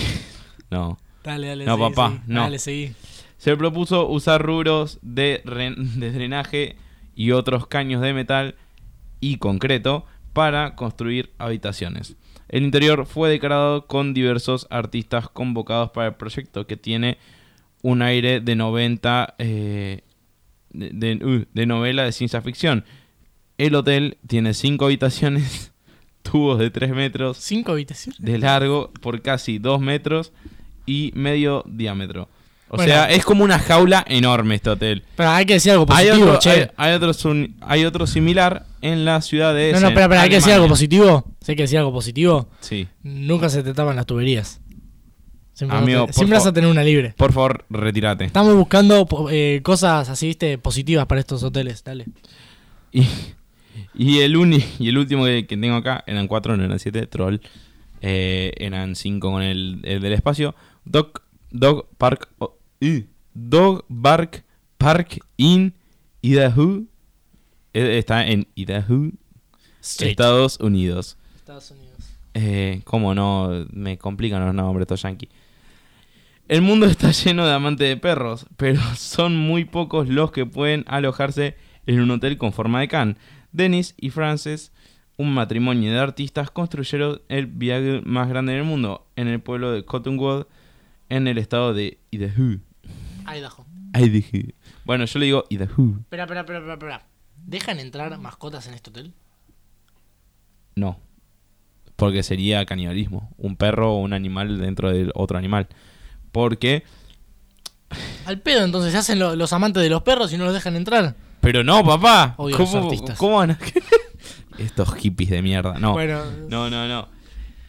[0.70, 0.98] No.
[1.22, 2.22] Dale, dale, No, seguí, papá, seguí.
[2.26, 2.40] no.
[2.40, 2.92] Dale, seguí.
[3.38, 6.76] Se propuso usar rubros de drenaje
[7.14, 8.56] y otros caños de metal
[9.20, 10.04] y concreto
[10.34, 12.16] para construir habitaciones.
[12.48, 17.16] El interior fue decorado con diversos artistas convocados para el proyecto que tiene
[17.82, 20.00] un aire de 90 eh,
[20.70, 22.84] de, de- uh, de novela de ciencia ficción.
[23.56, 25.72] El hotel tiene 5 habitaciones,
[26.22, 28.20] tubos de 3 metros ¿Cinco habitaciones?
[28.20, 30.32] de largo por casi 2 metros
[30.86, 32.28] y medio diámetro.
[32.68, 32.92] O Bueno.
[32.92, 35.04] sea, es como una jaula enorme este hotel.
[35.16, 36.50] Pero hay que decir algo Hay positivo, otro, che.
[36.50, 40.34] hay, hay otro, hay similar en la ciudad de no, no, espera, espera, hay que
[40.36, 41.24] decir algo positivo.
[41.40, 42.88] Si hay que decir algo positivo, Sí.
[43.02, 44.60] nunca se te tapan las tuberías.
[45.52, 47.14] Siempre, Amigo, vas, a, siempre vas a tener una libre.
[47.16, 48.24] Por favor, retírate.
[48.24, 51.84] Estamos buscando eh, cosas así, viste, positivas para estos hoteles.
[51.84, 52.06] Dale.
[52.90, 53.06] Y,
[53.94, 57.06] y el uni, y el último que, que tengo acá, eran 4, no eran 7,
[57.06, 57.36] troll.
[58.00, 60.54] Eh, eran 5 con el, el del espacio.
[60.84, 61.22] Dog,
[61.54, 62.28] Dog Park.
[62.38, 63.00] oh, uh,
[63.32, 64.44] Dog Bark
[64.76, 65.72] Park in
[66.20, 66.82] Idaho.
[67.72, 69.12] Eh, Está en Idaho,
[69.80, 70.10] State.
[70.10, 71.16] Estados Unidos.
[71.36, 71.94] Estados Unidos.
[72.34, 75.30] Eh, cómo no, me complican los nombres estos yankees.
[76.48, 80.84] El mundo está lleno de amantes de perros, pero son muy pocos los que pueden
[80.88, 83.16] alojarse en un hotel con forma de can.
[83.52, 84.72] Dennis y Frances,
[85.16, 89.84] un matrimonio de artistas, construyeron el viaje más grande del mundo en el pueblo de
[89.84, 90.46] Cottonwood,
[91.16, 92.58] en el estado de Idaho.
[93.34, 93.66] Idaho.
[93.94, 94.52] Idaho.
[94.84, 95.96] Bueno, yo le digo Idaho.
[96.00, 97.06] Espera, espera, espera, espera, espera.
[97.46, 99.12] ¿Dejan entrar mascotas en este hotel?
[100.76, 100.98] No.
[101.96, 103.30] Porque sería canibalismo.
[103.38, 105.68] Un perro o un animal dentro de otro animal.
[106.32, 106.82] Porque
[108.26, 110.74] Al pedo, entonces se hacen lo- los amantes de los perros y no los dejan
[110.74, 111.14] entrar.
[111.40, 112.34] Pero no, papá.
[112.38, 113.18] Odio a los ¿Cómo, artistas.
[113.18, 113.58] cómo van a-
[114.58, 115.78] Estos hippies de mierda.
[115.78, 115.92] No.
[115.92, 116.22] Bueno.
[116.48, 117.08] No, no, no.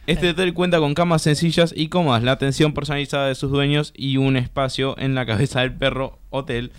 [0.06, 4.16] Este hotel cuenta con camas sencillas y cómodas, la atención personalizada de sus dueños y
[4.18, 6.70] un espacio en la cabeza del perro hotel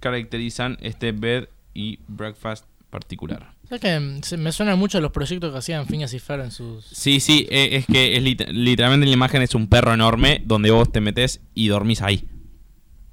[0.00, 3.52] caracterizan este bed y breakfast particular.
[3.68, 6.86] ¿Sabes que mm, me suenan mucho los proyectos que hacían Phineas y Fer en sus...
[6.86, 10.70] Sí, sí, eh, es que es lit- literalmente la imagen es un perro enorme donde
[10.70, 12.24] vos te metes y dormís ahí.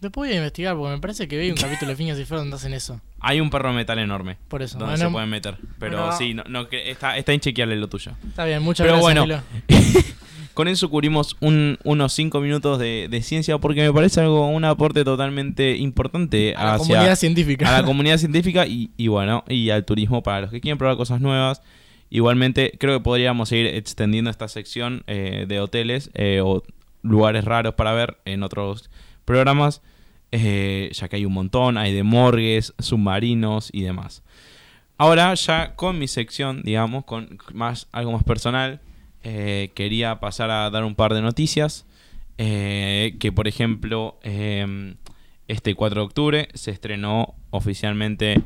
[0.01, 2.37] Después voy a investigar porque me parece que vi un capítulo de Phineas y Fer
[2.39, 2.99] donde hacen eso.
[3.19, 4.37] Hay un perro metal enorme.
[4.47, 4.77] Por eso.
[4.77, 5.57] Donde Bueno, se pueden meter.
[5.79, 8.11] Pero bueno, sí, no, no, que está, está inchequeable lo tuyo.
[8.27, 9.41] Está bien, muchas Pero gracias, bueno,
[10.53, 14.63] con eso cubrimos un- unos 5 minutos de, de ciencia porque me parece algo un
[14.63, 17.67] aporte totalmente importante A la hacia- comunidad científica.
[17.75, 20.97] A la comunidad científica y, y bueno, y al turismo para los que quieren probar
[20.97, 21.61] cosas nuevas.
[22.11, 26.63] Igualmente, creo que podríamos seguir extendiendo esta sección eh, de hoteles eh, o
[27.01, 28.89] lugares raros para ver en otros
[29.25, 29.81] programas,
[30.31, 34.23] eh, ya que hay un montón, hay de morgues, submarinos y demás.
[34.97, 38.79] Ahora ya con mi sección, digamos, con más algo más personal,
[39.23, 41.85] eh, quería pasar a dar un par de noticias.
[42.37, 44.95] eh, que por ejemplo, eh,
[45.47, 48.41] este 4 de octubre se estrenó oficialmente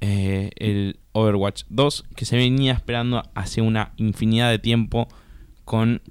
[0.00, 5.08] el Overwatch 2, que se venía esperando hace una infinidad de tiempo
[5.64, 6.02] con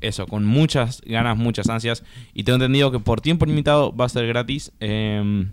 [0.00, 2.04] eso, con muchas ganas, muchas ansias.
[2.34, 5.46] Y tengo entendido que por tiempo limitado va a ser gratis eh,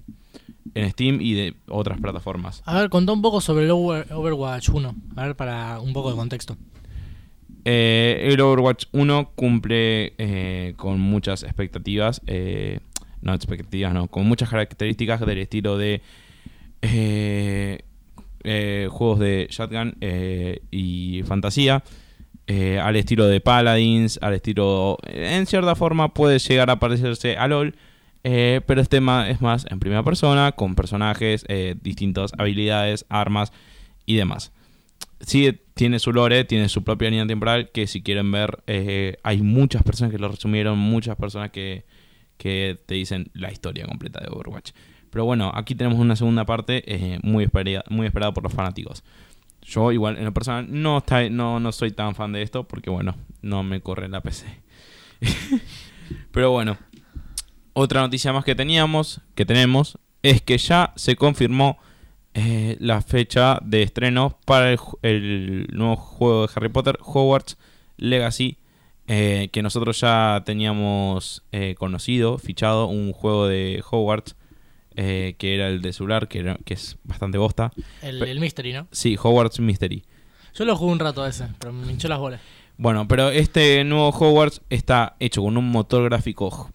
[0.73, 2.61] en Steam y de otras plataformas.
[2.65, 4.95] A ver, contá un poco sobre el Over- Overwatch 1.
[5.15, 6.57] A ver, para un poco de contexto.
[7.67, 12.79] Eh, el Overwatch 1 cumple eh, con muchas expectativas, eh,
[13.21, 16.01] no expectativas, no, con muchas características del estilo de
[18.91, 19.95] juegos de shotgun
[20.71, 21.83] y fantasía,
[22.47, 27.47] eh, al estilo de Paladins, al estilo, en cierta forma puede llegar a parecerse a
[27.47, 27.75] LOL,
[28.23, 33.51] eh, pero este ma- es más en primera persona, con personajes, eh, distintas habilidades, armas
[34.05, 34.51] y demás
[35.21, 38.63] sí tiene su lore, tiene su propia línea temporal que si quieren ver,
[39.23, 41.85] hay muchas personas que lo resumieron, muchas personas que,
[42.37, 44.71] que te dicen la historia completa de Overwatch.
[45.09, 46.83] Pero bueno, aquí tenemos una segunda parte
[47.23, 49.03] muy, esperada, muy esperada por los fanáticos.
[49.65, 52.91] Yo igual, en lo personal, no, está, no, no soy tan fan de esto porque
[52.91, 54.45] bueno, no me corre la PC.
[56.31, 56.77] Pero bueno,
[57.73, 61.79] otra noticia más que teníamos, que tenemos, es que ya se confirmó
[62.35, 67.57] eh, la fecha de estreno para el, nuevo juego de Harry Potter, Hogwarts
[67.97, 68.59] Legacy,
[69.07, 74.35] eh, que nosotros ya teníamos eh, conocido, fichado, un juego de Hogwarts,
[74.95, 77.71] eh, que era el de celular, que, era- que es bastante bosta.
[78.01, 78.87] El, Pe- el Mystery, ¿no?
[78.91, 80.03] Sí, Hogwarts Mystery.
[80.53, 82.39] Yo lo jugué un rato a ese, pero me hinchó las bolas.
[82.77, 86.71] Bueno, pero este nuevo Hogwarts está hecho con un motor gráfico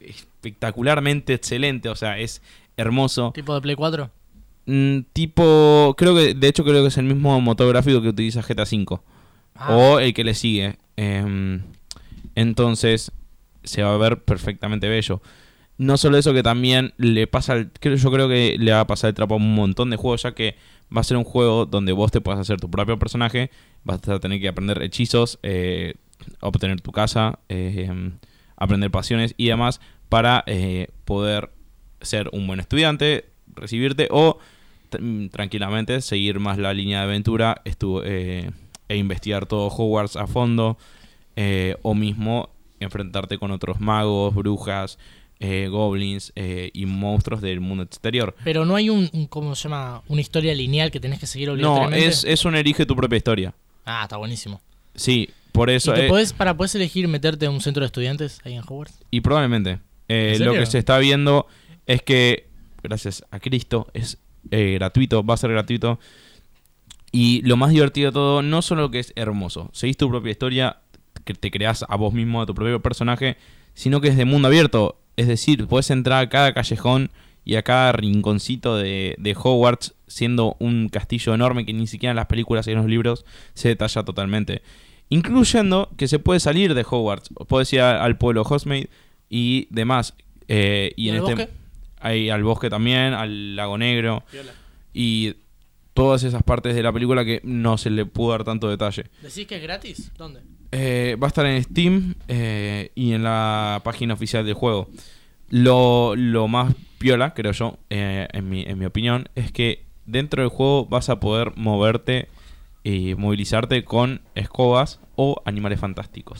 [0.00, 2.42] espectacularmente excelente, o sea, es
[2.76, 3.32] hermoso.
[3.34, 4.10] ¿Tipo de Play 4?
[4.66, 8.42] Mm, tipo, creo que, de hecho creo que es el mismo motor gráfico que utiliza
[8.42, 8.98] GTA V.
[9.56, 9.76] Ah.
[9.76, 10.76] O el que le sigue.
[10.96, 11.62] Em,
[12.34, 13.12] entonces,
[13.62, 15.20] se va a ver perfectamente bello.
[15.76, 19.08] No solo eso, que también le pasa, el- yo creo que le va a pasar
[19.08, 20.56] el trapo a un montón de juegos, ya que
[20.94, 23.50] va a ser un juego donde vos te puedas hacer tu propio personaje,
[23.82, 25.94] vas a tener que aprender hechizos, eh,
[26.40, 27.90] obtener tu casa, eh,
[28.56, 31.50] aprender pasiones y demás para eh, poder
[32.00, 33.24] ser un buen estudiante,
[33.56, 34.38] recibirte o
[35.32, 40.78] tranquilamente seguir más la línea de aventura estu- e investigar todo Hogwarts a fondo
[41.82, 44.98] o mismo enfrentarte con otros magos, brujas,
[45.40, 48.34] eh, goblins eh, y monstruos del mundo exterior.
[48.44, 50.02] Pero no hay un, un- ¿cómo se llama?
[50.08, 52.06] Una historia lineal que tenés que seguir No, obligatoriamente.
[52.06, 53.54] es, es un elige tu propia historia.
[53.84, 54.60] Ah, está buenísimo.
[54.94, 55.92] Sí, por eso...
[55.92, 58.60] ¿Y te eh, podés, para, podés elegir meterte en un centro de estudiantes ahí en
[58.60, 58.94] Hogwarts?
[59.10, 59.80] Y probablemente.
[60.08, 61.46] Eh, ¿En lo que se está viendo
[61.86, 62.48] es que,
[62.82, 64.18] gracias a Cristo, es
[64.50, 65.98] gratuito, va a ser gratuito.
[67.12, 70.78] Y lo más divertido de todo, no solo que es hermoso, seguís tu propia historia,
[71.24, 73.36] que te creas a vos mismo, a tu propio personaje,
[73.74, 74.98] sino que es de mundo abierto.
[75.16, 77.10] Es decir, puedes entrar a cada callejón
[77.44, 82.16] y a cada rinconcito de, de Hogwarts, siendo un castillo enorme que ni siquiera en
[82.16, 84.62] las películas y en los libros se detalla totalmente.
[85.10, 87.30] Incluyendo que se puede salir de Hogwarts.
[87.48, 88.88] Puedes ir a- al pueblo Hogsmeade
[89.28, 90.14] y demás.
[90.48, 91.50] Eh, y ¿Y en al este bosque?
[92.00, 94.24] hay al bosque también, al lago negro.
[94.92, 95.34] Y
[95.92, 99.04] todas esas partes de la película que no se le pudo dar tanto detalle.
[99.22, 100.10] ¿Decís que es gratis?
[100.16, 100.40] ¿Dónde?
[100.76, 104.88] Eh, va a estar en Steam eh, y en la página oficial del juego.
[105.50, 110.42] Lo, lo más piola, creo yo, eh, en, mi, en mi opinión, es que dentro
[110.42, 112.28] del juego vas a poder moverte
[112.82, 116.38] y movilizarte con escobas o animales fantásticos.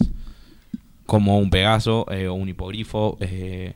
[1.07, 3.17] Como un pegaso eh, o un hipogrifo.
[3.21, 3.75] eh,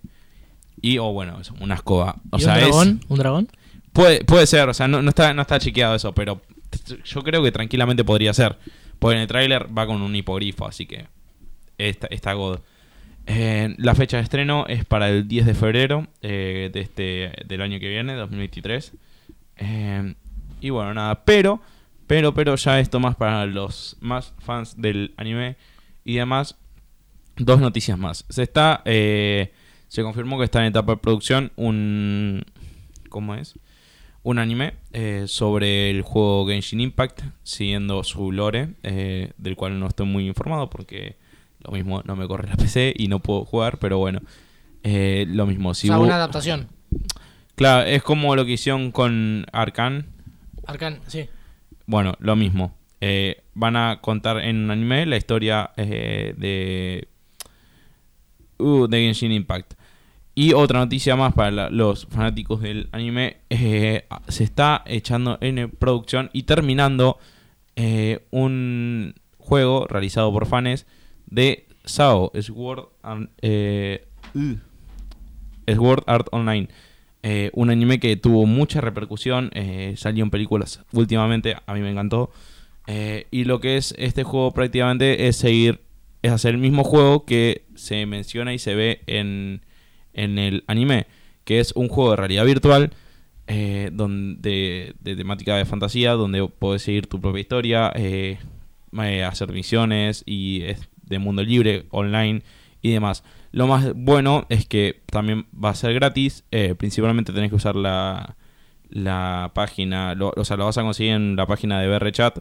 [0.81, 2.17] y, o bueno, eso, una escoba.
[2.31, 3.01] O ¿Y sea, un es- dragón?
[3.09, 3.49] ¿Un dragón?
[3.93, 6.41] Puede, puede ser, o sea, no, no está, no está chequeado eso, pero
[7.05, 8.57] yo creo que tranquilamente podría ser.
[8.99, 11.07] Porque en el tráiler va con un hipogrifo, así que
[11.79, 12.61] está, está God.
[13.31, 17.79] Eh, la fecha de estreno es para el 10 de febrero eh, este, del año
[17.79, 18.95] que viene, 2023.
[19.59, 20.15] Eh,
[20.63, 21.61] y bueno, nada, pero,
[22.07, 25.57] pero, pero ya esto más para los más fans del anime
[26.05, 26.57] y demás.
[27.37, 28.25] Dos noticias más.
[28.31, 32.45] Se está, se confirmó que está en etapa de producción un,
[33.11, 33.59] ¿cómo es?
[34.29, 39.87] Un anime eh, sobre el juego Genshin Impact, siguiendo su lore, eh, del cual no
[39.87, 41.17] estoy muy informado porque
[41.61, 44.21] lo mismo no me corre la PC y no puedo jugar, pero bueno,
[44.83, 45.73] eh, lo mismo.
[45.73, 46.69] Si o sea, vos- una adaptación.
[47.55, 50.09] Claro, es como lo que hicieron con Arcan.
[50.67, 51.27] Arcan, sí.
[51.87, 52.77] Bueno, lo mismo.
[53.55, 57.09] Van a contar en un anime la historia de,
[58.59, 59.73] uh, de Genshin Impact.
[60.39, 63.39] Y otra noticia más para los fanáticos del anime.
[63.51, 67.19] eh, se está echando en producción y terminando
[67.75, 70.87] eh, un juego realizado por fans
[71.27, 72.85] de SAO, Sword,
[73.43, 76.69] eh, uh, Sword Art Online.
[77.55, 79.51] Un anime que tuvo mucha repercusión,
[79.97, 82.31] salió en películas últimamente, a mí me encantó.
[83.33, 85.81] Y lo que es este juego prácticamente es seguir,
[86.23, 89.63] es hacer el mismo juego que se menciona y se ve en,
[90.19, 91.07] en el anime,
[91.45, 92.91] que es un juego de realidad virtual,
[93.47, 98.39] eh, donde, de temática de fantasía, donde puedes seguir tu propia historia, eh,
[99.03, 102.43] eh, hacer misiones y es de mundo libre, online
[102.83, 103.25] y demás.
[103.53, 106.45] Lo más bueno es que también va a ser gratis.
[106.51, 108.37] eh, principalmente tenés que usar la,
[108.91, 112.41] la página, o sea, lo vas a conseguir en la página de BRChat.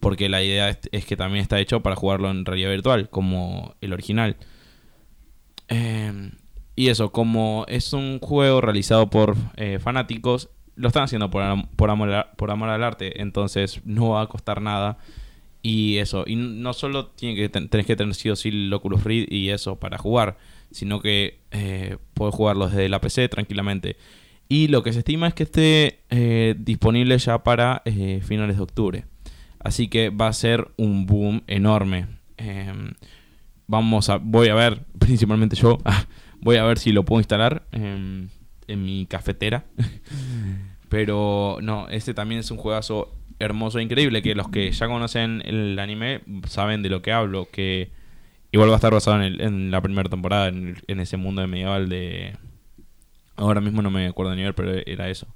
[0.00, 3.92] Porque la idea es, que también está hecho para jugarlo en realidad virtual, como el
[3.92, 4.36] original.
[5.68, 6.30] Eh,
[6.78, 11.42] y eso, como es un juego realizado por eh, fanáticos, lo están haciendo por,
[11.74, 14.98] por, amor, por amor al arte, entonces no va a costar nada.
[15.60, 18.72] Y eso, y no solo tiene que ten- tenés que tener sí o sí el
[18.72, 20.38] Oculus y eso para jugar,
[20.70, 23.96] sino que eh, puedes jugarlo desde la PC tranquilamente.
[24.48, 28.62] Y lo que se estima es que esté eh, disponible ya para eh, finales de
[28.62, 29.04] octubre.
[29.58, 32.06] Así que va a ser un boom enorme.
[32.36, 32.92] Em,
[33.66, 35.78] vamos a, voy a ver, principalmente yo,
[36.40, 38.30] voy a ver si lo puedo instalar en,
[38.68, 39.64] mi cafetera.
[40.88, 45.42] Pero no, este también es un juegazo hermoso e increíble que los que ya conocen
[45.44, 47.90] el anime saben de lo que hablo, que
[48.52, 51.16] igual va a estar basado en, el- en la primera temporada, en, el- en ese
[51.16, 52.36] mundo de medieval de...
[53.36, 55.28] Ahora mismo no me acuerdo ni ver, pero era eso.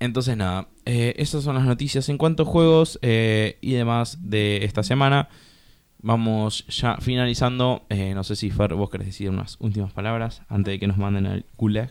[0.00, 4.64] Entonces nada, eh, esas son las noticias en cuanto a juegos eh, y demás de
[4.64, 5.28] esta semana.
[6.00, 7.82] Vamos ya finalizando.
[7.88, 10.96] Eh, no sé si Fer, vos querés decir unas últimas palabras antes de que nos
[10.98, 11.90] manden al gulag.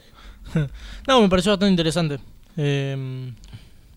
[1.07, 2.19] No, me pareció bastante interesante.
[2.55, 3.33] Eh,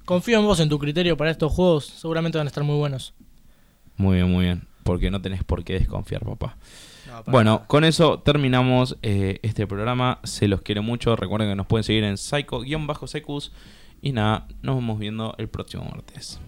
[0.04, 1.84] confío en vos, en tu criterio para estos juegos.
[1.86, 3.14] Seguramente van a estar muy buenos.
[3.96, 4.62] Muy bien, muy bien.
[4.82, 6.56] Porque no tenés por qué desconfiar, papá.
[7.06, 7.66] No, Bueno, nada.
[7.68, 10.18] con eso terminamos eh, este programa.
[10.24, 11.14] Se los quiero mucho.
[11.14, 13.52] Recuerden que nos pueden seguir en psycho-secus.
[14.02, 16.40] Y nada, nos vamos viendo el próximo martes.